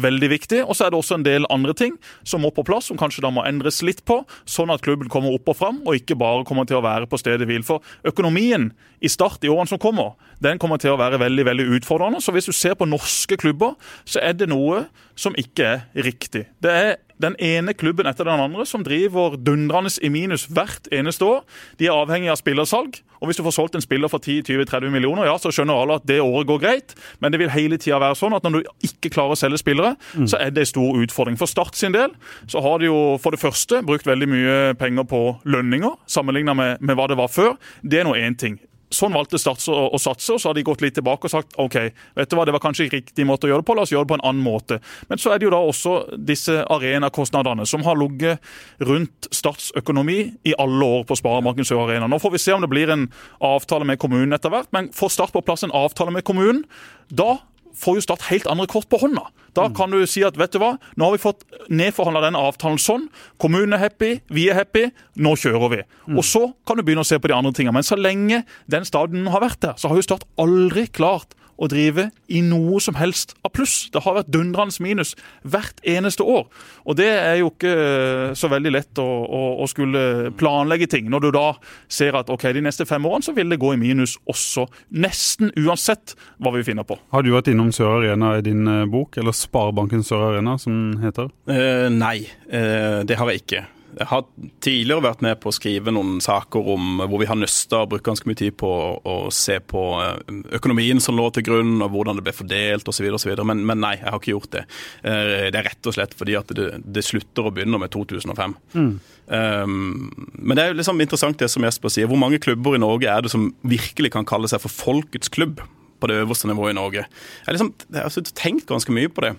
[0.00, 0.62] veldig viktig.
[0.64, 3.24] Og så er det også en del andre ting som må på plass, som kanskje
[3.24, 6.46] da må endres litt på, sånn at klubben kommer opp og fram, og ikke bare
[6.48, 7.64] kommer til å være på stedet hvil.
[7.66, 8.70] For økonomien
[9.02, 12.22] i Start i årene som kommer, den kommer til å være veldig veldig utfordrende.
[12.22, 13.76] Så hvis du ser på norske klubber,
[14.08, 14.86] så er det noe
[15.18, 16.46] som ikke er riktig.
[16.62, 21.26] Det er den ene klubben etter den andre som driver dundrende i minus hvert eneste
[21.26, 21.42] år.
[21.78, 23.00] De er avhengig av spillersalg.
[23.22, 26.06] Og Hvis du får solgt en spiller for 10-20-30 millioner, ja, så skjønner alle at
[26.10, 26.94] det året går greit.
[27.22, 29.94] Men det vil hele tida være sånn at når du ikke klarer å selge spillere,
[30.18, 30.26] mm.
[30.26, 31.38] så er det en stor utfordring.
[31.38, 32.10] For Start sin del
[32.50, 36.82] så har de jo for det første brukt veldig mye penger på lønninger, sammenligna med,
[36.82, 37.54] med hva det var før.
[37.86, 38.58] Det er nå én ting.
[38.92, 41.76] Sånn valgte Start å, satse, og så har de gått litt tilbake og sagt OK,
[42.18, 44.06] vet du hva, det var kanskje riktig måte å gjøre det på, la oss gjøre
[44.06, 44.78] det på en annen måte.
[45.10, 45.94] Men så er det jo da også
[46.30, 48.42] disse arenakostnadene som har ligget
[48.84, 50.18] rundt Starts økonomi
[50.48, 52.08] i alle år på Sparebanken Sør Arena.
[52.10, 53.08] Nå får vi se om det blir en
[53.42, 56.64] avtale med kommunen etter hvert, men får Start på plass en avtale med kommunen,
[57.08, 57.38] da
[57.78, 59.26] får jo Start helt andre kort på hånda.
[59.56, 62.80] Da kan du si at vet du hva, nå har vi fått nedforhandla den avtalen
[62.80, 63.08] sånn.
[63.42, 64.86] Kommunen er happy, vi er happy,
[65.20, 65.82] nå kjører vi.
[66.08, 66.16] Mm.
[66.16, 67.76] Og Så kan du begynne å se på de andre tingene.
[67.76, 71.68] Men så lenge den stadion har vært der, så har jo Start aldri klart å
[71.70, 73.86] drive i noe som helst av pluss.
[73.92, 75.14] Det har vært dundrende minus
[75.46, 76.46] hvert eneste år.
[76.88, 81.10] Og det er jo ikke eh, så veldig lett å, å, å, skulle planlegge ting,
[81.12, 81.46] når du da
[81.92, 84.66] ser at ok, de neste fem årene så vil det gå i minus også.
[85.02, 86.98] Nesten uansett hva vi finner på.
[87.14, 90.96] Har du vært innom Sør Arena i din eh, bok, eller Sparebanken Sør Arena som
[91.02, 91.30] heter?
[91.50, 92.18] Uh, nei,
[92.48, 93.64] uh, det har jeg ikke.
[93.92, 94.22] Jeg har
[94.64, 98.06] tidligere vært med på å skrive noen saker om hvor vi har nøsta og brukt
[98.06, 102.18] ganske mye tid på å se på eh, økonomien som lå til grunn, og hvordan
[102.18, 103.10] det ble fordelt osv.
[103.44, 104.64] Men, men nei, jeg har ikke gjort det.
[105.04, 108.56] Eh, det er rett og slett fordi at det, det slutter å begynne med 2005.
[108.72, 108.94] Mm.
[109.32, 110.08] Um,
[110.40, 112.08] men det er liksom interessant det som Jesper sier.
[112.10, 115.60] Hvor mange klubber i Norge er det som virkelig kan kalle seg for folkets klubb
[116.02, 117.06] på det øverste nivået i Norge?
[117.06, 119.36] Jeg har liksom, jeg har tenkt ganske mye på det.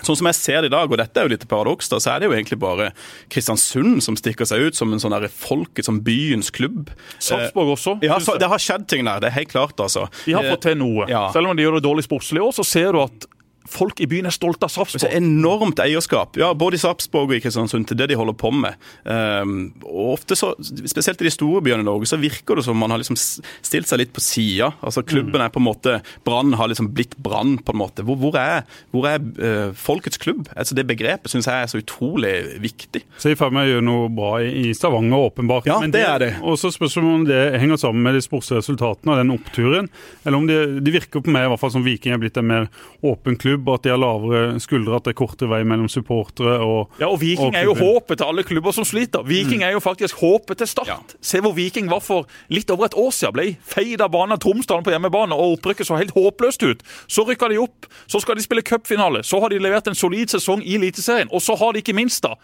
[0.00, 2.14] Sånn som jeg ser det i dag, og dette er jo litt paradoks, da, så
[2.14, 2.90] er det jo egentlig bare
[3.32, 6.92] Kristiansund som stikker seg ut som en sånn folket, som byens klubb.
[7.18, 7.98] Sarpsborg også.
[8.06, 9.20] Ja, så, det har skjedd ting der.
[9.20, 10.06] Det er helt klart, altså.
[10.24, 11.08] De har fått til noe.
[11.10, 11.26] Ja.
[11.34, 13.28] Selv om de gjør det dårlig sportslig òg, så ser du at
[13.70, 15.04] folk i byen er stolte av Sarpsborg.
[15.04, 18.36] Det er enormt eierskap, ja, både i Sarpsborg og i Kristiansund, til det de holder
[18.38, 18.78] på med.
[19.04, 22.78] Um, og ofte så, Spesielt i de store byene i Norge så virker det som
[22.78, 24.70] man har liksom stilt seg litt på sida.
[24.84, 28.04] Altså, klubben er på en måte Brann har liksom blitt Brann, på en måte.
[28.06, 28.64] Hvor, hvor er,
[28.94, 30.48] hvor er uh, folkets klubb?
[30.56, 33.04] Altså, det begrepet syns jeg er så utrolig viktig.
[33.20, 35.68] Så i meg gjør noe bra i Stavanger, åpenbart.
[35.68, 36.30] Ja, Men det, det er det.
[36.42, 39.90] Og så spørs det om det henger sammen med de sportsresultatene og den oppturen,
[40.24, 42.48] eller om det de virker på meg i hvert fall som Viking er blitt en
[42.48, 42.68] mer
[43.06, 46.58] åpen klubb, og at de har lavere skuldre, at det er kortere vei mellom supportere
[46.64, 49.24] og Ja, og Viking og er jo håpet til alle klubber som sliter.
[49.26, 49.66] Viking mm.
[49.68, 50.88] er jo faktisk håpet til Start.
[50.90, 50.98] Ja.
[51.20, 53.36] Se hvor Viking var for litt over et år siden.
[53.36, 56.82] Ble feid av banen av Tromsdalen på hjemmebane, og opprykket så helt håpløst ut.
[57.10, 60.32] Så rykka de opp, så skal de spille cupfinale, så har de levert en solid
[60.32, 62.36] sesong i Eliteserien, og så har de ikke minst da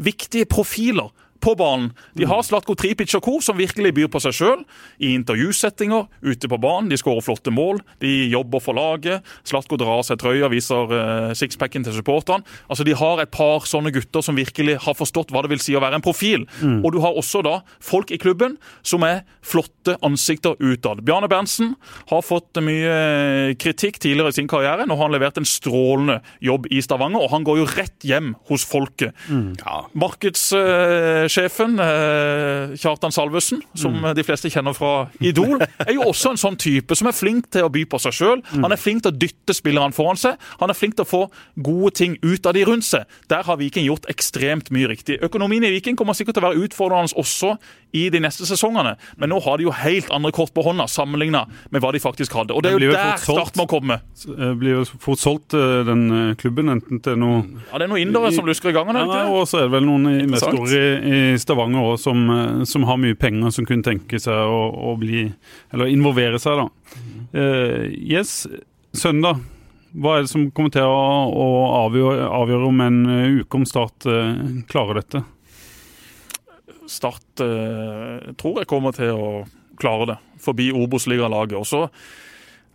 [0.00, 1.10] viktige profiler
[1.40, 1.90] på banen.
[2.16, 4.64] De har Slatko Tripic og co., som virkelig byr på seg sjøl.
[5.00, 6.90] I intervjusettinger, ute på banen.
[6.90, 7.80] De skårer flotte mål.
[8.02, 9.26] De jobber for laget.
[9.48, 12.44] Slatko drar av seg trøya, viser uh, sixpacken til supporterne.
[12.68, 15.76] Altså, De har et par sånne gutter som virkelig har forstått hva det vil si
[15.76, 16.46] å være en profil.
[16.60, 16.80] Mm.
[16.84, 21.02] Og du har også da folk i klubben som er flotte ansikter utad.
[21.06, 21.74] Bjarne Berntsen
[22.12, 24.86] har fått mye kritikk tidligere i sin karriere.
[24.88, 28.34] Nå har han levert en strålende jobb i Stavanger, og han går jo rett hjem
[28.50, 29.16] hos folket.
[29.32, 29.54] Mm.
[29.64, 29.82] Ja.
[29.96, 30.50] Markeds...
[30.52, 34.14] Uh, TV-sjefen, eh, Kjartan Salvesen, som mm.
[34.14, 37.66] de fleste kjenner fra Idol, er jo også en sånn type som er flink til
[37.66, 38.42] å by på seg sjøl.
[38.50, 38.64] Mm.
[38.66, 40.40] Han er flink til å dytte spillerne foran seg.
[40.60, 41.22] Han er flink til å få
[41.56, 43.06] gode ting ut av de rundt seg.
[43.30, 45.20] Der har Viking gjort ekstremt mye riktig.
[45.24, 47.56] Økonomien i Viking kommer sikkert til å være utfordrende også
[47.96, 51.42] i de neste sesongene, men nå har de jo helt andre kort på hånda sammenligna
[51.74, 52.54] med hva de faktisk hadde.
[52.54, 53.98] Og det er jo der Start må komme.
[54.24, 55.56] Det blir jo fort solgt,
[55.86, 58.98] den klubben, enten til noe Ja, det er noen indere som lusker i gangen?
[59.00, 63.00] Ja, og så er det vel noen investorer i, i Stavanger også, som, som, har
[63.00, 64.60] mye penger, som kunne tenke seg å,
[64.90, 65.26] å bli
[65.72, 66.96] Eller involvere seg, da.
[67.34, 68.44] Uh, yes,
[68.96, 69.42] søndag.
[69.90, 71.46] Hva er det som kommer til å, å
[71.84, 72.98] avgjøre, avgjøre, om en
[73.40, 74.34] uke om Start uh,
[74.70, 75.22] klarer dette?
[76.90, 79.30] Start uh, tror jeg kommer til å
[79.80, 81.58] klare det, forbi Obos-ligalaget.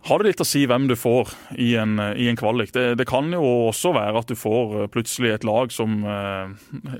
[0.06, 2.70] Har det litt å si hvem du får i en, i en kvalik.
[2.74, 3.42] Det, det, kan jo
[3.72, 6.52] også være at du får eh, plutselig et lag som eh,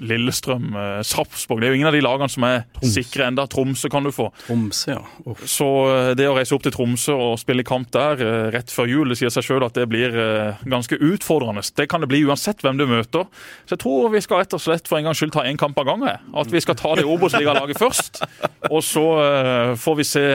[0.03, 1.63] Lillestrøm, eh, Sarpsborg.
[1.63, 2.95] Det er jo ingen av de lagene som er Troms.
[2.97, 3.45] sikre enda.
[3.51, 4.27] Tromsø kan du få.
[4.49, 5.05] Tromsø, ja.
[5.23, 5.45] Uff.
[5.47, 8.91] Så uh, det å reise opp til Tromsø og spille kamp der eh, rett før
[8.91, 10.19] jul, det sier seg sjøl at det blir
[10.67, 11.63] ganske utfordrende.
[11.79, 13.31] Det kan det bli uansett hvem du møter.
[13.69, 15.79] Så jeg tror vi skal rett og slett for en gangs skyld ta én kamp
[15.79, 16.27] av gangen.
[16.35, 18.25] At vi skal ta det Obos-ligalaget først.
[18.73, 19.07] Og så
[19.79, 20.27] får vi se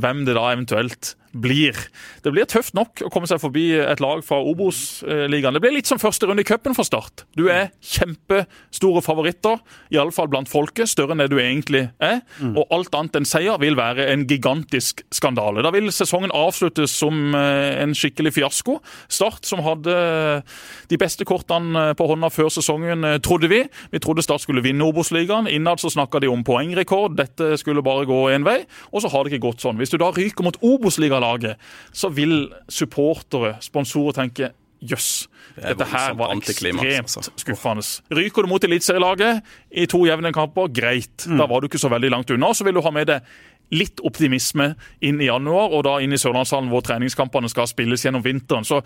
[0.00, 1.76] hvem det da eventuelt blir.
[2.24, 5.56] Det blir tøft nok å komme seg forbi et lag fra Obos-ligaen.
[5.56, 7.26] Det blir litt som første runde i cupen for Start.
[7.38, 9.60] Du er kjempestore favoritter,
[9.94, 10.90] iallfall blant folket.
[10.90, 12.22] Større enn det du egentlig er.
[12.40, 12.54] Mm.
[12.56, 15.64] Og alt annet enn seier vil være en gigantisk skandale.
[15.66, 18.78] Da vil sesongen avsluttes som eh, en skikkelig fiasko.
[19.12, 19.96] Start, som hadde
[20.90, 23.62] de beste kortene på hånda før sesongen, eh, trodde vi.
[23.92, 25.50] Vi trodde Start skulle vinne Obos-ligaen.
[25.50, 27.16] Innad så snakka de om poengrekord.
[27.18, 28.62] Dette skulle bare gå én vei.
[28.92, 29.78] Og så har det ikke gått sånn.
[29.80, 35.26] Hvis du da ryker mot Obos-ligaen laget, så vil supportere, sponsorer, tenke jøss.
[35.56, 37.22] Dette her var ekstremt altså.
[37.40, 37.84] skuffende.
[38.12, 39.40] Ryker du mot eliteserielaget
[39.72, 41.26] i to jevne kamper, greit.
[41.26, 41.38] Mm.
[41.40, 42.52] Da var du ikke så veldig langt unna.
[42.54, 43.36] Så vil du ha med deg
[43.74, 48.24] litt optimisme inn i januar, og da inn i Sørlandshallen hvor treningskampene skal spilles gjennom
[48.24, 48.66] vinteren.
[48.66, 48.82] Så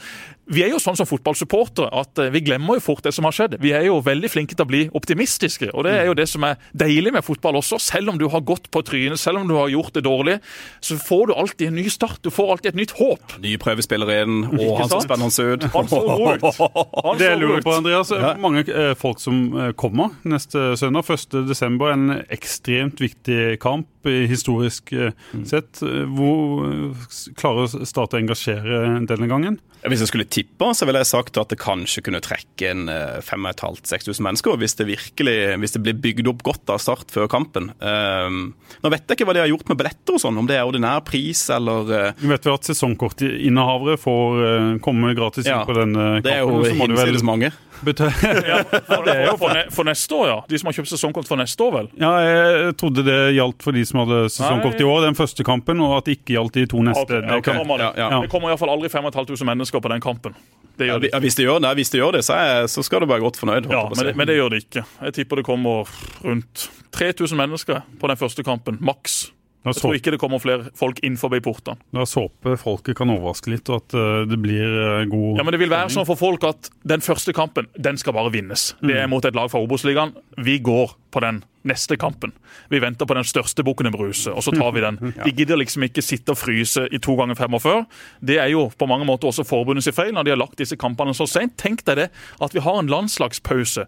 [0.51, 3.35] Vi er jo sånn som fotballsupportere at eh, vi glemmer jo fort det som har
[3.37, 3.59] skjedd.
[3.63, 6.43] Vi er jo veldig flinke til å bli optimistiske, og det er jo det som
[6.49, 7.79] er deilig med fotball også.
[7.83, 10.39] Selv om du har gått på trynet, selv om du har gjort det dårlig,
[10.83, 12.19] så får du alltid en ny start.
[12.25, 13.37] Du får alltid et nytt håp.
[13.45, 15.69] Nye prøvespillere inn, og han så spennende ut.
[15.77, 16.49] Han så ut.
[17.05, 18.33] Han det jeg lurer på, Andreas, ja.
[18.41, 24.70] mange eh, folk som eh, kommer neste søndag, 1.12., en ekstremt viktig kamp i historisk
[24.95, 25.45] eh, mm.
[25.49, 25.81] sett.
[25.81, 26.95] Hvor
[27.39, 29.59] klarer Start å engasjere denne gangen?
[29.81, 32.91] Hvis jeg skulle tippe, så ville jeg sagt at det kanskje kunne trekke inn
[33.25, 34.59] 5500-6000 mennesker.
[34.61, 37.71] Hvis det virkelig hvis det blir bygd opp godt av Start før kampen.
[37.81, 38.53] Um,
[38.85, 40.69] nå vet jeg ikke hva de har gjort med billetter og sånn, om det er
[40.69, 44.45] ordinær pris eller Du vet jo at sesongkortinnehavere får
[44.85, 46.29] komme gratis inn ja, på denne kampen.
[46.29, 47.53] Det er jo hinsides mange.
[48.51, 50.39] ja, for, det for, for, neste år, ja.
[50.49, 51.91] De som har kjøpt sesongkort for neste år, vel?
[52.01, 55.83] Ja, jeg trodde det gjaldt for de som hadde sesongkort i år, den første kampen,
[55.85, 57.07] og at det ikke gjaldt de to neste.
[57.07, 57.61] Okay, ja, okay.
[57.61, 58.21] Det, ja, ja.
[58.25, 60.37] det kommer iallfall aldri 5500 mennesker på den kampen.
[60.81, 61.11] Det gjør det.
[61.21, 63.41] hvis, de gjør det, hvis de gjør det, så, er, så skal du være godt
[63.41, 63.69] fornøyd.
[63.73, 64.85] Ja, men det, men det gjør det ikke.
[65.09, 65.91] Jeg tipper det kommer
[66.25, 69.27] rundt 3000 mennesker på den første kampen, maks.
[69.61, 71.77] Jeg tror ikke det kommer flere folk inn forbi portene.
[71.93, 75.45] La oss håpe folket kan overraske litt, og at eh, det blir eh, god Ja,
[75.45, 78.71] men Det vil være sånn for folk at den første kampen den skal bare vinnes.
[78.81, 79.13] Det er mm.
[79.13, 80.15] mot et lag fra Obos-ligaen.
[80.41, 82.33] Vi går på den neste kampen.
[82.73, 84.97] Vi venter på den største bukken i bruset, og så tar vi den.
[85.27, 87.85] De gidder liksom ikke sitte og fryse i to ganger 45.
[88.33, 91.13] Det er jo på mange måter også forbundets feil når de har lagt disse kampene
[91.13, 91.59] så sent.
[91.61, 93.85] Tenk deg det, at vi har en landslagspause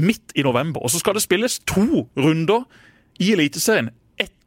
[0.00, 2.64] midt i november, og så skal det spilles to runder
[3.20, 3.92] i Eliteserien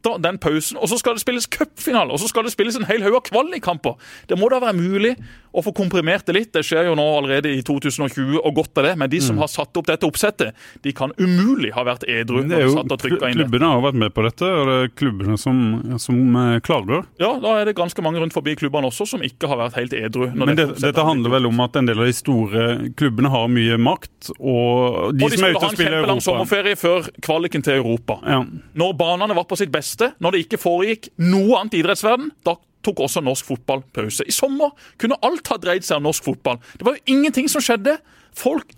[0.05, 0.77] etter den pausen.
[0.77, 3.25] Og så skal det spilles cupfinale, og så skal det spilles en hel haug av
[3.29, 3.97] kvalikkamper.
[4.29, 5.15] Det må da være mulig
[5.55, 6.51] å få komprimert det litt.
[6.55, 8.93] Det skjer jo nå allerede i 2020 og godt av det.
[9.01, 9.43] Men de som mm.
[9.43, 12.41] har satt opp dette oppsettet, de kan umulig ha vært edru.
[12.45, 15.61] Det er jo, klubbene har vært med på dette, og det er klubbene som,
[16.01, 17.05] som eh, klager.
[17.21, 19.95] Ja, da er det ganske mange rundt forbi klubbene også som ikke har vært helt
[19.97, 20.27] edru.
[20.35, 22.67] Men det, dette handler vel om at en del av de store
[22.99, 25.75] klubbene har mye makt, og de, og de som er ute og spiller Europa Og
[25.75, 28.19] de skulle ha en kjempelang sommerferie før kvaliken til Europa.
[28.27, 28.43] Ja.
[28.75, 32.57] Når banene var på sitt beste, når det ikke foregikk noe annet i idrettsverden, da
[32.85, 34.25] tok også norsk fotball pause.
[34.25, 36.61] I sommer kunne alt ha dreid seg om norsk fotball.
[36.77, 37.97] Det var jo ingenting som skjedde.
[38.35, 38.73] Folk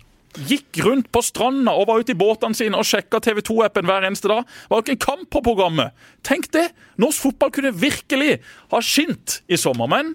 [0.48, 4.06] gikk rundt på stranda og var ute i båtene sine og sjekka TV 2-appen hver
[4.06, 4.44] eneste dag.
[4.44, 6.08] Det var jo ikke en kamp på programmet.
[6.26, 6.68] Tenk det!
[7.00, 8.38] Norsk fotball kunne virkelig
[8.72, 9.90] ha skint i sommer.
[9.90, 10.14] Men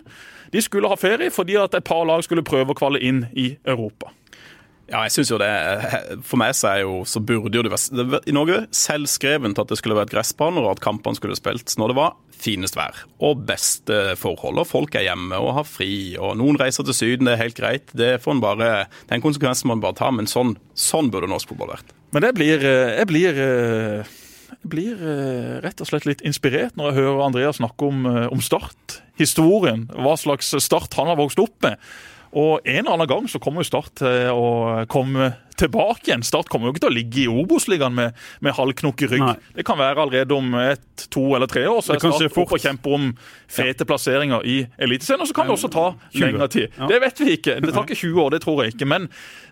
[0.53, 3.53] de skulle ha ferie fordi at et par lag skulle prøve å kvalle inn i
[3.65, 4.13] Europa.
[4.91, 5.47] Ja, jeg synes jo det
[6.27, 9.95] For meg så jo, så burde jo det være i Norge selvskrevent at det skulle
[9.95, 14.59] vært gressbaner, og at kampene skulle spilt når det var finest vær og beste forhold.
[14.59, 17.59] Og folk er hjemme og har fri, og noen reiser til Syden, det er helt
[17.59, 17.93] greit.
[17.95, 18.71] Det får en bare,
[19.05, 21.95] det er en konsekvens man bare tar, men sånn, sånn burde norsk fotball vært.
[22.13, 24.11] Men jeg blir, eh, jeg blir eh,
[24.53, 28.43] jeg blir eh, rett og slett litt inspirert når jeg hører Andreas snakke om, om
[28.43, 28.99] Start.
[29.19, 31.79] Historien, hva slags Start han har vokst opp med.
[32.33, 36.23] Og en eller annen gang så kommer jo Start til å komme tilbake igjen.
[36.25, 39.23] Start kommer jo ikke til å ligge i Obos-ligaen med, med halvknokk i rygg.
[39.23, 39.35] Nei.
[39.57, 42.63] Det kan være allerede om ett, to eller tre år, så er Start oppe og
[42.63, 43.09] kjemper om
[43.51, 45.23] fete plasseringer i Eliteserien.
[45.23, 45.85] Og så kan det også ta
[46.19, 46.73] lengre tid.
[46.79, 46.89] Ja.
[46.89, 47.59] Det vet vi ikke.
[47.63, 48.89] Det tar ikke 20 år, det tror jeg ikke.
[48.89, 49.07] Men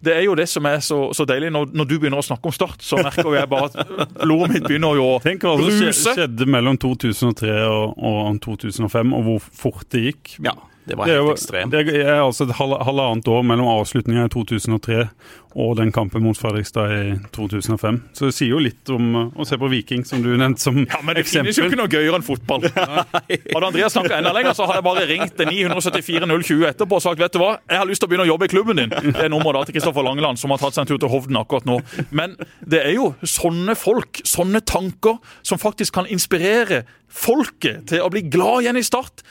[0.05, 1.53] det er jo det som er så, så deilig.
[1.53, 4.67] Når, når, du begynner å snakke om Start, så merker jeg bare at blodet mitt
[4.67, 10.05] begynner å Tenk hva som skjedde mellom 2003 og, og 2005, og hvor fort det
[10.09, 10.35] gikk.
[10.41, 10.55] Ja.
[10.91, 11.71] Det var helt ekstremt.
[11.73, 15.05] Det er altså et halvannet år mellom avslutninga i 2003
[15.59, 17.97] og den kampen mot Fredrikstad i 2005.
[18.15, 20.95] Så det sier jo litt om å se på Viking, som du nevnte som eksempel.
[20.95, 21.49] Ja, Men det eksempel.
[21.51, 22.67] finnes jo ikke noe gøyere enn fotball.
[23.51, 27.19] Hadde Andreas snakka enda lenger, så hadde jeg bare ringt 974 020 etterpå og sagt
[27.19, 28.95] vet du hva, jeg har lyst til å begynne å jobbe i klubben din.
[28.95, 31.41] Det er nummeret da til Kristoffer Langeland, som har tatt seg en tur til Hovden
[31.41, 31.81] akkurat nå.
[32.15, 38.11] Men det er jo sånne folk, sånne tanker, som faktisk kan inspirere folket til å
[38.13, 39.25] bli glad igjen i Start.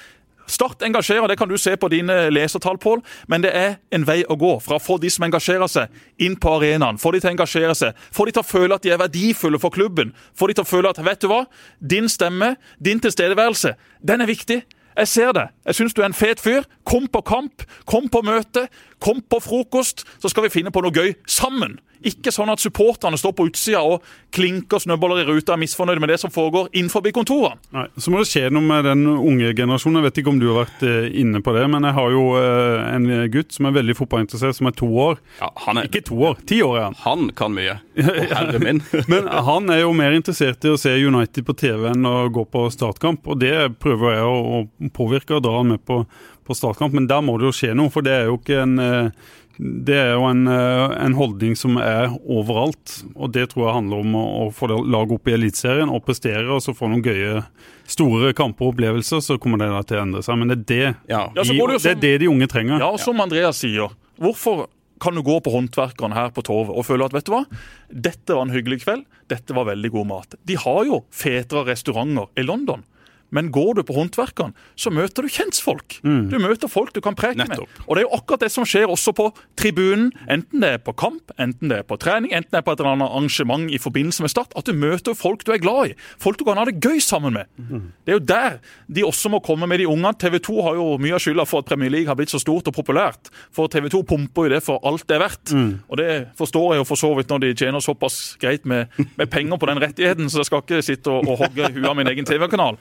[0.51, 3.05] Start engasjerer, det kan du se på dine lesertall, Pål.
[3.31, 6.35] Men det er en vei å gå fra å få de som engasjerer seg, inn
[6.41, 6.99] på arenaen.
[6.99, 8.03] Få de til å engasjere seg.
[8.15, 10.11] Få de til å føle at de er verdifulle for klubben.
[10.35, 11.45] Få de til å føle at vet du hva,
[11.79, 14.63] din stemme, din tilstedeværelse, den er viktig.
[14.97, 15.47] Jeg ser det.
[15.67, 16.67] Jeg syns du er en fet fyr.
[16.85, 18.67] Kom på kamp, kom på møte,
[19.01, 20.05] kom på frokost.
[20.19, 21.79] Så skal vi finne på noe gøy sammen.
[22.07, 26.03] Ikke sånn at supporterne står på utsida og klinker snøballer i ruta og er misfornøyde
[26.03, 27.59] med det som foregår innenfor kontorene.
[27.75, 30.01] Nei, Så må det skje noe med den unge generasjonen.
[30.01, 32.25] Jeg vet ikke om du har vært eh, inne på det, men jeg har jo
[32.39, 35.21] eh, en gutt som er veldig fotballinteressert, som er to år.
[35.41, 35.91] Ja, han er...
[35.91, 36.99] Ikke to år, ti år er han.
[37.05, 37.79] Han kan mye.
[38.01, 38.83] Herre min.
[39.13, 42.47] men han er jo mer interessert i å se United på TV enn å gå
[42.51, 46.03] på startkamp, og det prøver jeg å påvirke og dra han med på,
[46.47, 48.79] på startkamp, men der må det jo skje noe, for det er jo ikke en
[48.85, 49.31] eh,
[49.61, 53.03] det er jo en, eh, en, holdning som er overalt.
[53.15, 56.47] og Det tror jeg handler om å, å få laget opp i Eliteserien og prestere
[56.49, 57.43] og så få noen gøye
[57.91, 59.21] store kamper og opplevelser.
[59.21, 60.41] Så kommer det til å endre seg.
[60.41, 60.83] Men det er det,
[61.13, 61.27] ja.
[61.29, 62.81] de, det, som, det, er det de unge trenger.
[62.81, 63.93] Ja, og som Andreas sier.
[64.21, 67.45] Hvorfor kan du gå på håndverkerne her på Torvet og føle at vet du hva,
[67.89, 70.37] dette var en hyggelig kveld, dette var veldig god mat.
[70.45, 72.85] De har jo fetere restauranter i London.
[73.31, 76.01] Men går du på håndverkeren, så møter du kjentfolk.
[76.07, 76.29] Mm.
[76.33, 77.69] Du møter folk du kan preke Nettopp.
[77.69, 77.85] med.
[77.87, 80.11] Og det er jo akkurat det som skjer også på tribunen.
[80.31, 82.83] Enten det er på kamp, enten det er på trening, enten det er på et
[82.83, 84.55] eller annet arrangement i forbindelse med Start.
[84.59, 85.97] At du møter folk du er glad i.
[86.23, 87.51] Folk du kan ha det gøy sammen med.
[87.57, 87.91] Mm.
[88.05, 90.15] Det er jo der de også må komme med de ungene.
[90.19, 92.69] TV 2 har jo mye av skylda for at Premier League har blitt så stort
[92.71, 93.31] og populært.
[93.55, 95.55] For TV 2 pumper jo det for alt det er verdt.
[95.55, 95.71] Mm.
[95.89, 99.31] Og det forstår jeg jo for så vidt når de tjener såpass greit med, med
[99.31, 102.11] penger på den rettigheten, så jeg skal ikke sitte og, og hogge huet av min
[102.11, 102.79] egen TV-kanal.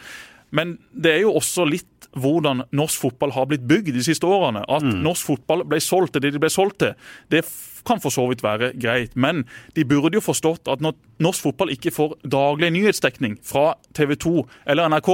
[0.56, 4.64] Men det er jo også litt hvordan norsk fotball har blitt bygd de siste årene.
[4.66, 5.02] At mm.
[5.06, 6.96] norsk fotball ble solgt til det de ble solgt til,
[7.30, 7.44] det
[7.88, 9.16] kan for så vidt være greit.
[9.16, 9.46] Men
[9.78, 14.34] de burde jo forstått at når norsk fotball ikke får daglig nyhetsdekning fra TV 2
[14.70, 15.12] eller NRK,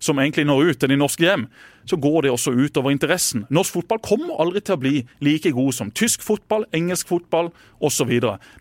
[0.00, 1.44] som egentlig når ut til de norske hjem,
[1.88, 3.44] så går det også utover interessen.
[3.52, 7.50] Norsk fotball kommer aldri til å bli like god som tysk fotball, engelsk fotball
[7.84, 8.12] osv.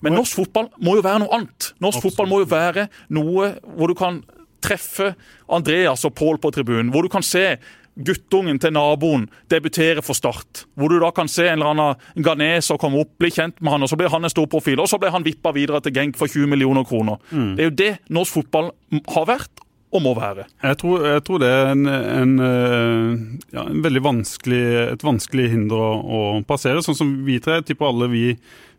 [0.03, 1.72] Men norsk fotball må jo være noe annet.
[1.80, 2.17] Norsk Absolutt.
[2.17, 4.22] fotball må jo være noe hvor du kan
[4.64, 5.14] treffe
[5.51, 7.57] Andreas og Pål på tribunen, hvor du kan se
[7.99, 10.66] guttungen til naboen debutere for Start.
[10.80, 13.84] Hvor du da kan se en eller annen ganeser komme opp, bli kjent med han,
[13.84, 14.80] og så blir han en stor profil.
[14.80, 17.20] Og så blir han vippa videre til Genk for 20 millioner kroner.
[17.32, 17.55] Mm.
[17.57, 18.72] Det er jo det norsk fotball
[19.16, 20.45] har vært og må være.
[20.62, 23.22] Jeg tror, jeg tror det er en, en, eh,
[23.55, 26.84] ja, en veldig vanskelig, et vanskelig hinder å, å passere.
[26.86, 28.24] Sånn som vi tre, tipper alle vi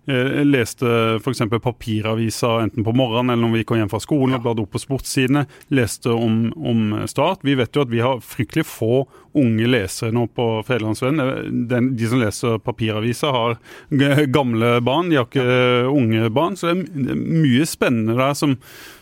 [0.08, 0.88] jeg leste
[1.20, 1.42] f.eks.
[1.60, 4.82] papiraviser enten på morgenen eller når vi kom hjem fra skolen og bladde opp på
[4.82, 5.44] sportssidene.
[5.76, 7.44] Leste om, om, Start.
[7.46, 9.04] Vi vet jo at vi har fryktelig få
[9.38, 11.68] unge lesere nå på Fedrelandsvennen.
[11.68, 16.56] De som leser papiraviser, har gamle barn, de har ikke unge barn.
[16.58, 18.56] Så det er mye spennende der som,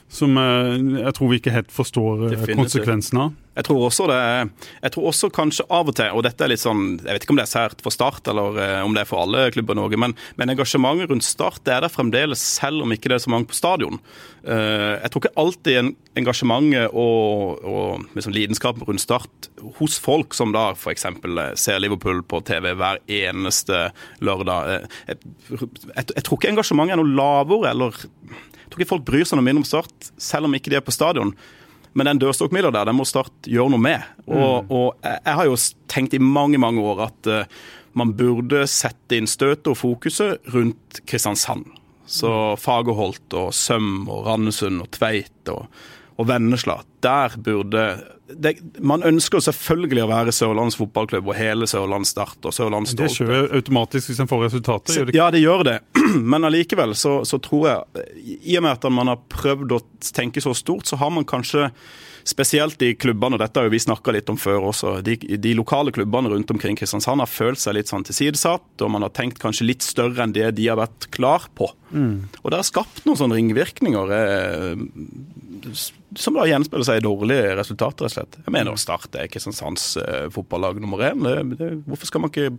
[0.09, 2.57] som eh, jeg tror vi ikke helt forstår Definitivt.
[2.63, 3.37] konsekvensene av.
[3.59, 4.19] Jeg tror også det
[4.85, 7.35] Jeg tror også kanskje av og til, og dette er litt sånn Jeg vet ikke
[7.35, 9.81] om det er sært for Start, eller eh, om det er for alle klubber i
[9.81, 13.25] Norge, men, men engasjementet rundt Start det er der fremdeles, selv om ikke det er
[13.27, 13.99] så mange på stadion.
[14.49, 19.51] Jeg tror ikke alltid engasjementet og, og liksom lidenskapen rundt Start
[19.81, 21.05] hos folk som da f.eks.
[21.61, 23.89] ser Liverpool på TV hver eneste
[24.25, 24.71] lørdag
[25.11, 28.01] jeg, jeg, jeg tror ikke engasjementet er noe lavere, eller
[28.69, 30.95] tror ikke folk bryr seg noe mindre om Start, selv om ikke de er på
[30.95, 31.35] stadion.
[31.97, 34.05] Men den dørstokkmila der, den må Start gjøre noe med.
[34.29, 34.71] Og, mm.
[34.71, 35.59] og, jeg har jo
[35.91, 37.59] tenkt i mange mange år at uh,
[37.99, 41.67] man burde sette inn støtet og fokuset rundt Kristiansand.
[42.09, 45.67] Så Fagerholt og Søm og Randesund og Tveit og,
[46.17, 46.79] og Vennesla.
[47.05, 47.83] Der burde
[48.29, 53.09] det, Man ønsker selvfølgelig å være Sørlandets fotballklubb og hele Sørlandet Start og Sørlandet Det
[53.09, 53.15] Stolte.
[53.15, 54.99] skjer jo automatisk hvis en får resultater?
[54.99, 55.17] gjør det?
[55.17, 55.79] Ja, det gjør det.
[56.35, 58.05] Men allikevel så, så tror jeg,
[58.43, 59.81] i og med at man har prøvd å
[60.13, 61.71] tenke så stort, så har man kanskje
[62.29, 64.99] Spesielt i klubbene, og dette har jo vi snakka litt om før også.
[65.05, 69.07] De, de, lokale klubbene rundt omkring Kristiansand har følt seg litt sånn tilsidesatt, og man
[69.07, 71.71] har tenkt kanskje litt større enn det de har vært klar på.
[71.89, 72.29] Mm.
[72.43, 74.85] Og det har skapt noen sånne ringvirkninger eh,
[76.17, 78.41] som da gjenspeiler i dårlige resultater, rett og slett.
[78.47, 81.21] Jeg mener Start er Kristiansands eh, fotballag nummer én.
[81.27, 82.57] Det, det, hvorfor skal man ikke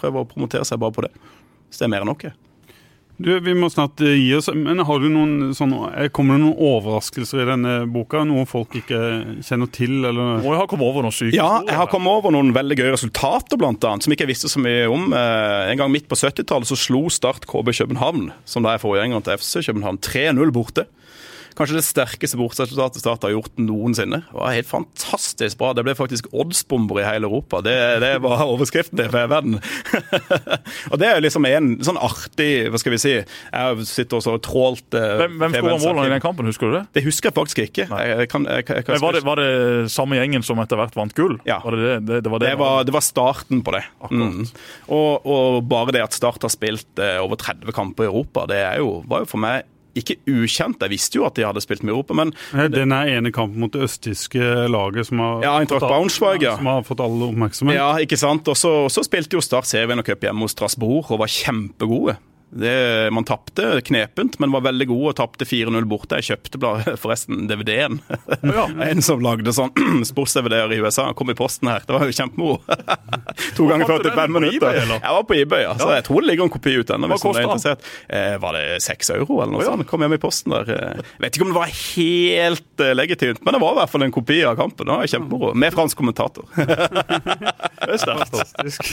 [0.00, 1.12] prøve å promotere seg bare på det?
[1.68, 2.32] Hvis det er mer enn noe.
[3.22, 6.44] Du, Vi må snart eh, gi oss, men har du noen sånne, eh, kommer det
[6.44, 8.22] noen overraskelser i denne boka?
[8.28, 9.02] Noe folk ikke
[9.44, 9.98] kjenner til?
[10.00, 10.40] eller?
[10.42, 12.94] Må jo ha kommet over noen syke Ja, jeg har kommet over noen veldig gøye
[12.96, 15.12] resultater, blant annet, som ikke jeg visste så mye om.
[15.12, 19.38] En gang midt på 70-tallet så slo Start KB København, som da er forgjengeren til
[19.38, 20.88] FC København, 3-0 borte.
[21.58, 24.22] Kanskje det sterkeste bortsettelsesresultatet Start har gjort noensinne.
[24.28, 25.72] Det var helt fantastisk bra.
[25.76, 27.60] Det ble faktisk oddsbomber i hele Europa.
[27.64, 29.58] Det, det var overskriften til verden.
[30.90, 34.36] og det er jo liksom en sånn artig Hva skal vi si Jeg sitter også
[34.36, 36.82] og trålt eh, Hvem, hvem skåra målene i den kampen, husker du det?
[36.96, 37.88] Det husker jeg faktisk ikke.
[37.90, 41.16] Jeg, kan, jeg, jeg, Men var, det, var det samme gjengen som etter hvert vant
[41.18, 41.36] gull?
[41.48, 41.60] Ja.
[41.64, 43.84] Var det, det, var det, Det var, det var starten på det.
[44.10, 44.46] Mm.
[44.92, 48.62] Og, og bare det at Start har spilt eh, over 30 kamper i Europa, det
[48.62, 49.66] er jo, var jo for meg
[49.98, 50.80] ikke ukjent.
[50.80, 52.32] Jeg visste jo at de hadde spilt med Europa, men
[52.72, 56.56] Den ene kampen mot det østtyske laget som har, Ja, fått Braunschweig, ja.
[56.56, 57.76] som har fått all oppmerksomhet.
[57.76, 58.48] ja, ikke sant.
[58.48, 62.16] Og så, spilte jo Start serievinnercup hjemme hos Strasbourg og var kjempegode.
[62.52, 66.18] Det, man tapte knepent, men var veldig god og tapte 4-0 borte.
[66.20, 66.72] Jeg kjøpte
[67.02, 68.00] forresten DVD-en.
[68.44, 68.66] Ja.
[68.92, 69.70] En som lagde sånn
[70.10, 71.06] sports-DVD-er i USA.
[71.16, 71.80] Kom i posten her.
[71.86, 72.58] Det var jo kjempemoro.
[73.56, 74.58] to ganger fant du den 45 minutter.
[74.58, 74.98] eBay.
[74.98, 75.72] Jeg var på eBay, ja.
[75.80, 75.96] Så Ja.
[76.00, 77.08] jeg tror det ligger en kopi ute ennå.
[77.14, 77.88] Hva kosta den?
[78.12, 79.72] Eh, var det seks euro eller noe ja.
[79.72, 79.88] sånt?
[79.88, 80.68] Kom hjem i posten der.
[80.72, 84.04] Jeg Vet ikke om det var helt eh, legitimt, men det var i hvert fall
[84.06, 84.90] en kopi av kampen.
[84.92, 85.54] Det var kjempemoro.
[85.64, 86.44] Med fransk kommentator.
[86.52, 88.92] Det er sterkt.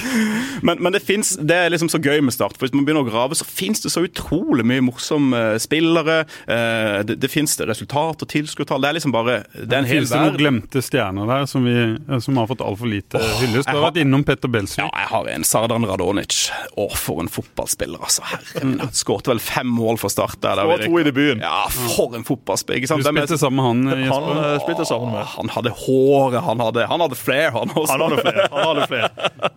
[0.63, 2.55] Men, men det, finnes, det er liksom så gøy med Start.
[2.57, 6.21] For Hvis man begynner å grave, så fins det så utrolig mye morsomme spillere.
[6.47, 8.81] Eh, det, det fins resultat og tilskuertall.
[8.83, 11.65] Det er liksom bare Det er en hel Finnes det noen glemte stjerner der som,
[11.67, 13.67] vi, eh, som har fått altfor lite hyllest?
[13.67, 16.49] Du har har- vært innom Petter Ja, jeg har en Sardan Radonic.
[16.77, 18.23] Å, for en fotballspiller, altså.
[18.29, 18.81] Herregud.
[18.95, 20.39] skårte vel fem mål for Start.
[20.41, 21.41] der, Skåret to i debuten.
[21.41, 22.79] Ja, for en fotballspiller.
[22.81, 23.03] Ikke sant?
[23.03, 24.13] Du spilte sammen med han, Jesper?
[24.13, 24.53] Han Jesper.
[24.53, 27.91] eh, spilte sammen med Han hadde håret, han hadde, han hadde flair, han også.
[27.91, 28.47] Han hadde flere.
[28.51, 29.09] han hadde flere.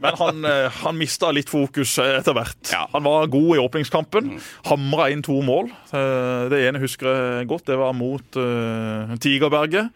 [0.02, 2.72] Men han, eh, han mista litt fokus eh, etter hvert.
[2.72, 2.86] Ja.
[2.92, 4.40] Han var god i åpningskampen.
[4.64, 5.70] Hamra inn to mål.
[5.92, 7.66] Eh, Det ene husker jeg godt.
[7.66, 9.90] Det var mot uh, Tigerberget.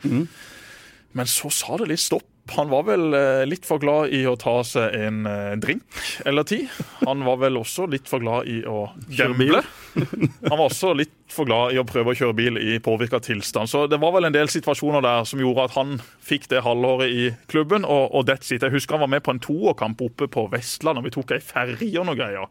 [1.16, 2.26] Men så sa det litt stopp.
[2.54, 5.24] Han var vel eh, litt for glad i å ta seg en
[5.58, 5.82] drink
[6.24, 6.60] eller ti.
[7.02, 8.84] Han var vel også litt for glad i å
[9.18, 9.64] gamble.
[9.96, 13.66] Han var også litt for glad i å prøve å kjøre bil i påvirka tilstand.
[13.72, 17.10] Så det var vel en del situasjoner der som gjorde at han fikk det halvåret
[17.10, 18.62] i klubben, og, og that's it.
[18.62, 21.42] Jeg husker han var med på en toerkamp oppe på Vestlandet, og vi tok ei
[21.42, 22.46] ferje og noe greier.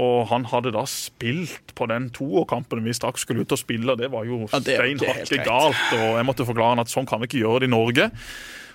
[0.00, 4.08] Og han hadde da spilt på den toerkampen vi straks skulle ut og spille, det
[4.12, 5.84] var jo Ja, steinhakke galt.
[5.98, 8.10] Og jeg måtte forklare han at sånn kan vi ikke gjøre det i Norge.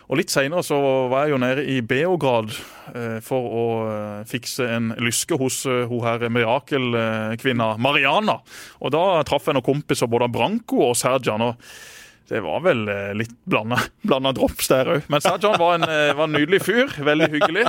[0.07, 0.77] Og litt seinere så
[1.11, 2.53] var jeg jo nede i Beograd
[2.93, 8.37] eh, for å eh, fikse en lyske hos eh, hun her mirakelkvinna Mariana.
[8.79, 11.43] Og da traff jeg noen kompiser, både Branko og Serjan.
[11.49, 11.59] og
[12.29, 15.05] det var vel eh, litt blanda, blanda drops der òg.
[15.11, 16.91] Men Sajan var en, eh, var en nydelig fyr.
[17.07, 17.67] Veldig hyggelig.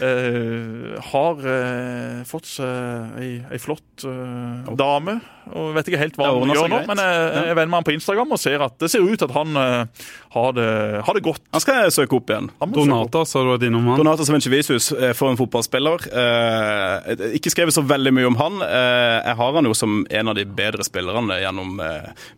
[0.00, 5.18] Eh, har eh, fått seg ei, ei flott eh, dame.
[5.48, 7.78] Og vet ikke helt hva hun han gjør nå, men jeg, jeg er venn med
[7.78, 10.66] han på Instagram og ser at det ser ut at han eh, har, det,
[11.06, 11.40] har det godt.
[11.56, 12.50] Han skal jeg søke opp igjen.
[12.74, 14.00] Donata, sa du vært innom han.
[14.00, 16.04] Donata Vencevisius eh, for en fotballspiller.
[16.24, 18.60] Eh, ikke skrevet så veldig mye om han.
[18.64, 21.80] Eh, jeg har han jo som en av de bedre spillerne gjennom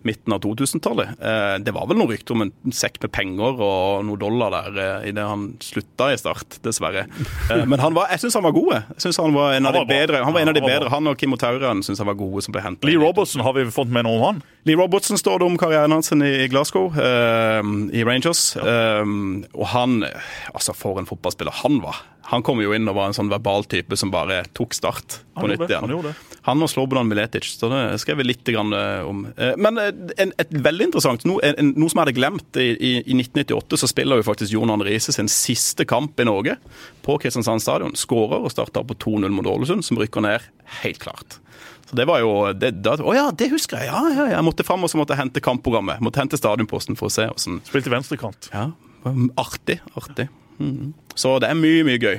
[0.06, 1.16] midten av 2000-tallet.
[1.18, 4.80] Eh, det var vel noen rykter om en sekk med penger og noen dollar der
[4.80, 7.06] eh, idet han slutta i Start, dessverre.
[7.50, 8.68] Eh, men han var, jeg syns han var god.
[8.76, 10.20] Jeg synes han var en av de bedre.
[10.22, 10.90] Han var en av de bedre.
[10.92, 12.86] Han og Kim Otauran syns han var gode som ble henta.
[12.86, 14.38] Lee Robertson har vi fått med noe om han.
[14.68, 18.52] Lee Robertson står det om karrieren hans i Glasgow, eh, i Rangers.
[18.54, 19.02] Ja.
[19.02, 20.04] og han
[20.52, 21.98] Altså, for en fotballspiller han var.
[22.30, 25.42] Han kom jo inn og var en sånn verbal type som bare tok start på
[25.42, 25.90] Han nytt det, igjen.
[26.06, 26.14] han.
[26.46, 29.24] Han og Slobodan Miletic, så det skrev vi litt grann eh, om.
[29.36, 29.90] Eh, Men eh,
[30.22, 33.80] en, et veldig interessant, noe, en, noe som jeg hadde glemt i, i, i 1998,
[33.82, 36.54] så spiller jo faktisk Jonan Riise sin siste kamp i Norge
[37.04, 37.98] på Kristiansand stadion.
[37.98, 40.46] Skårer og starter på 2-0 mot Ålesund, som rykker ned
[40.84, 41.40] helt klart.
[41.90, 43.90] Så det var jo det, da, Å ja, det husker jeg!
[43.90, 44.36] Ja, ja, ja.
[44.38, 45.98] Jeg måtte fram og så måtte jeg hente kampprogrammet.
[46.06, 48.48] Måtte hente Stadionposten for å se åssen Spilte venstrekant.
[48.54, 48.68] Ja,
[49.40, 49.80] artig.
[49.98, 50.28] Artig.
[51.18, 52.18] Så det er mye, mye gøy.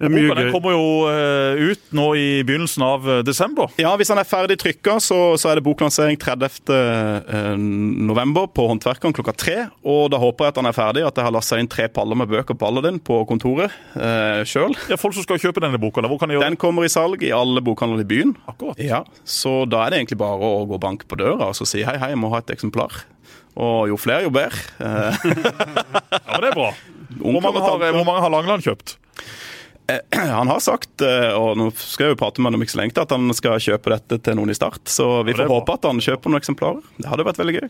[0.00, 3.68] Boka den kommer jo eh, ut nå i begynnelsen av eh, desember.
[3.76, 6.70] Ja, Hvis han er ferdig trykka, så, så er det boklansering 30.
[6.72, 7.50] eh,
[8.08, 9.56] november på Håndverkeren klokka tre.
[9.84, 12.16] Og da håper jeg at han er ferdig, at jeg har lasta inn tre paller
[12.16, 14.72] med bøker på alle din på kontoret eh, sjøl.
[14.88, 16.48] Ja, folk som skal kjøpe denne boka, hvor kan de gjøre?
[16.48, 18.32] Den kommer i salg i alle bokhandler i byen.
[18.48, 18.80] Akkurat.
[18.80, 21.68] Ja, Så da er det egentlig bare å gå og banke på døra og så
[21.68, 23.02] si hei, hei, jeg må ha et eksemplar.
[23.60, 24.64] Og jo flere, jo bedre.
[24.80, 26.70] Ja, men det er bra.
[27.18, 28.96] Hvor mange har, hvor mange har Langeland kjøpt?
[30.14, 32.78] Han har sagt, eh, og nå skal jeg jo prate med ham om ikke så
[32.78, 34.84] lenge, at han skal kjøpe dette til noen i Start.
[34.86, 36.84] Så vi får håpe at han kjøper noen eksemplarer.
[37.02, 37.66] Det hadde vært veldig gøy.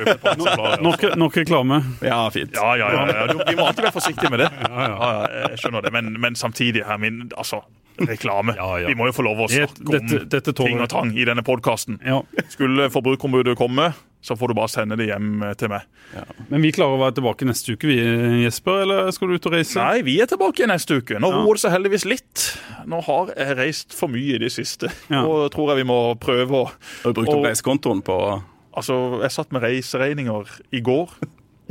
[0.00, 0.70] Ja.
[0.80, 1.82] Nok, nok reklame.
[2.00, 2.56] Ja, fint.
[2.56, 3.02] Ja, ja, ja.
[3.12, 3.26] ja.
[3.28, 4.48] Du, vi må alltid være forsiktige med det.
[4.56, 5.10] Ja, ja,
[5.50, 7.60] jeg skjønner det, men, men samtidig her, min, altså,
[8.08, 8.56] reklame.
[8.56, 8.88] Ja, ja.
[8.88, 11.44] Vi må jo få lov å snakke om dette- dette ting og tang i denne
[11.44, 12.00] podkasten.
[12.08, 12.22] Ja.
[12.48, 13.90] Skulle Forbrukerombudet komme,
[14.22, 15.86] så får du bare sende det hjem eh, til meg.
[16.50, 17.96] Men vi klarer å være tilbake neste uke, vi,
[18.44, 18.82] Jesper?
[18.84, 19.78] Eller skal du ut og reise?
[19.80, 21.20] Nei, vi er tilbake neste uke.
[21.22, 21.40] Nå Ja.
[21.44, 22.46] roer det seg heldigvis litt.
[22.90, 24.90] Nå har jeg reist for mye i det siste.
[25.08, 25.22] Ja.
[25.24, 28.18] Nå tror jeg vi må prøve å Har du brukt opp reisekontoen på
[28.70, 30.46] Altså, jeg satt med reiseregninger
[30.78, 31.10] i går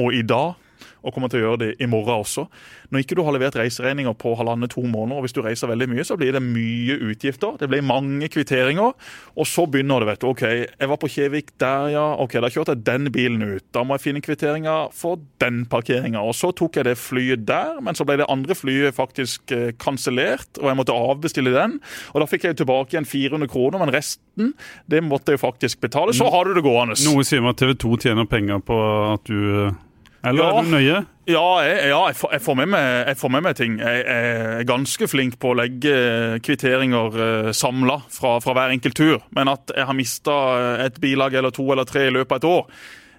[0.04, 0.56] og i dag,
[1.04, 2.46] og kommer til å gjøre det i morgen også.
[2.90, 6.06] Når ikke du har levert reiseregninger på halvannet-to måneder, og hvis du reiser veldig mye,
[6.08, 7.58] så blir det mye utgifter.
[7.62, 8.96] Det blir mange kvitteringer,
[9.36, 10.30] og så begynner det, vet du.
[10.32, 12.06] OK, jeg var på Kjevik der, ja.
[12.24, 13.66] OK, da kjørte jeg den bilen ut.
[13.76, 16.24] Da må jeg finne kvitteringer for den parkeringa.
[16.26, 19.72] Og så tok jeg det flyet der, men så ble det andre flyet faktisk eh,
[19.80, 21.78] kansellert, og jeg måtte avbestille den.
[22.14, 24.54] Og da fikk jeg tilbake igjen 400 kroner, men resten,
[24.90, 26.16] det måtte jeg faktisk betale.
[26.16, 26.98] Så har du det gående.
[27.08, 28.80] Noe sier meg at TV 2 tjener penger på
[29.14, 29.38] at du
[29.68, 29.78] eh,
[30.24, 30.50] Eller Ja.
[30.60, 31.06] er du nøye?
[31.30, 33.78] Ja, jeg, ja jeg, får, jeg, får med meg, jeg får med meg ting.
[33.80, 35.94] Jeg, er ganske flink på å legge
[36.44, 39.20] kvitteringer uh, samla fra, fra hver enkelt tur.
[39.38, 40.36] Men at jeg har mista
[40.88, 42.66] et bilag eller to eller tre i løpet av et år,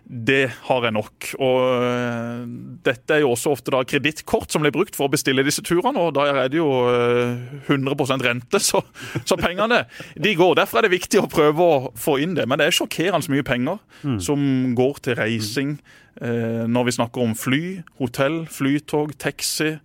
[0.04, 1.28] det har jeg nok.
[1.38, 2.42] Og eh,
[2.86, 6.02] dette er jo også ofte da kredittkort som blir brukt for å bestille disse turene,
[6.02, 8.82] og da er det jo eh, 100% rente, så,
[9.24, 9.84] så pengene
[10.18, 10.56] de går.
[10.58, 12.48] Derfor er det viktig å prøve å få inn det.
[12.50, 13.80] Men det er sjokkerende mye penger
[14.22, 14.40] som
[14.78, 15.74] går til reising
[16.20, 17.64] eh, når vi snakker om fly,
[18.00, 19.76] hotell, flytog, taxi,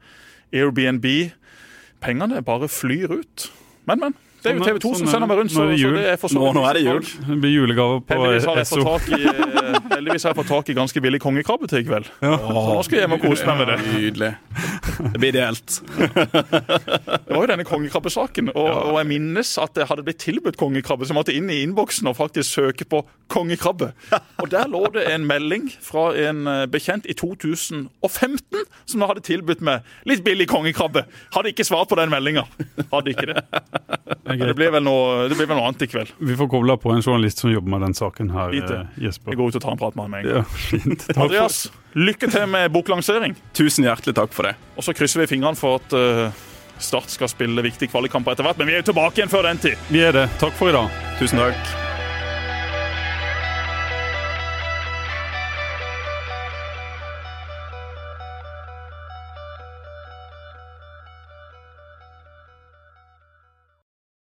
[0.55, 1.05] Airbnb.
[2.03, 3.49] Pengene bare flyr ut.
[3.89, 4.15] Men, men.
[4.45, 6.05] Det er jo TV 2 som sender meg rundt, så, Nå er det så det
[6.13, 7.01] er for så Nå- vidt nå er det jul.
[7.25, 8.81] Det blir julegave på Heldigvis har, jeg SO.
[8.85, 11.87] fått tak i, eh, heldigvis har jeg fått tak i ganske billig kongekrabbe til i
[11.87, 12.09] kveld.
[12.21, 13.77] Så nå skal jeg hjem og kose meg med det.
[13.95, 14.31] Nydelig.
[15.15, 15.79] Det blir ideelt.
[16.45, 21.05] Det var jo denne kongekrabbesaken, og, og jeg minnes at det hadde blitt tilbudt kongekrabbe,
[21.07, 23.01] så jeg måtte inn i innboksen og faktisk søke på
[23.33, 23.91] kongekrabbe.
[24.43, 29.23] Og der lå det en melding fra en eh, bekjent i 2015 som da hadde
[29.25, 31.05] tilbudt meg litt billig kongekrabbe.
[31.35, 32.45] Hadde ikke svart på den meldinga.
[32.93, 33.43] Hadde ikke det.
[34.37, 36.11] Det blir vel noe, det blir vel noe annet i kveld.
[36.19, 38.81] Vi får kobla på en journalist som jobber med den saken her, Lite.
[38.83, 39.31] eh, Jesper.
[39.31, 40.97] Jeg går ut og tar en prat med han med en gang.
[41.15, 41.61] Ja, Andreas,
[41.95, 43.35] lykke til med boklansering.
[43.53, 44.55] Tusen hjertelig takk for det.
[44.75, 46.43] Og så krysser vi fingrene for at eh,
[46.75, 48.57] Start skal spille viktige kvalikkamper etter hvert.
[48.59, 49.79] Men vi er jo tilbake igjen før den tid.
[49.87, 50.27] Vi er det.
[50.43, 50.91] Takk for i dag.
[51.21, 51.84] Tusen takk.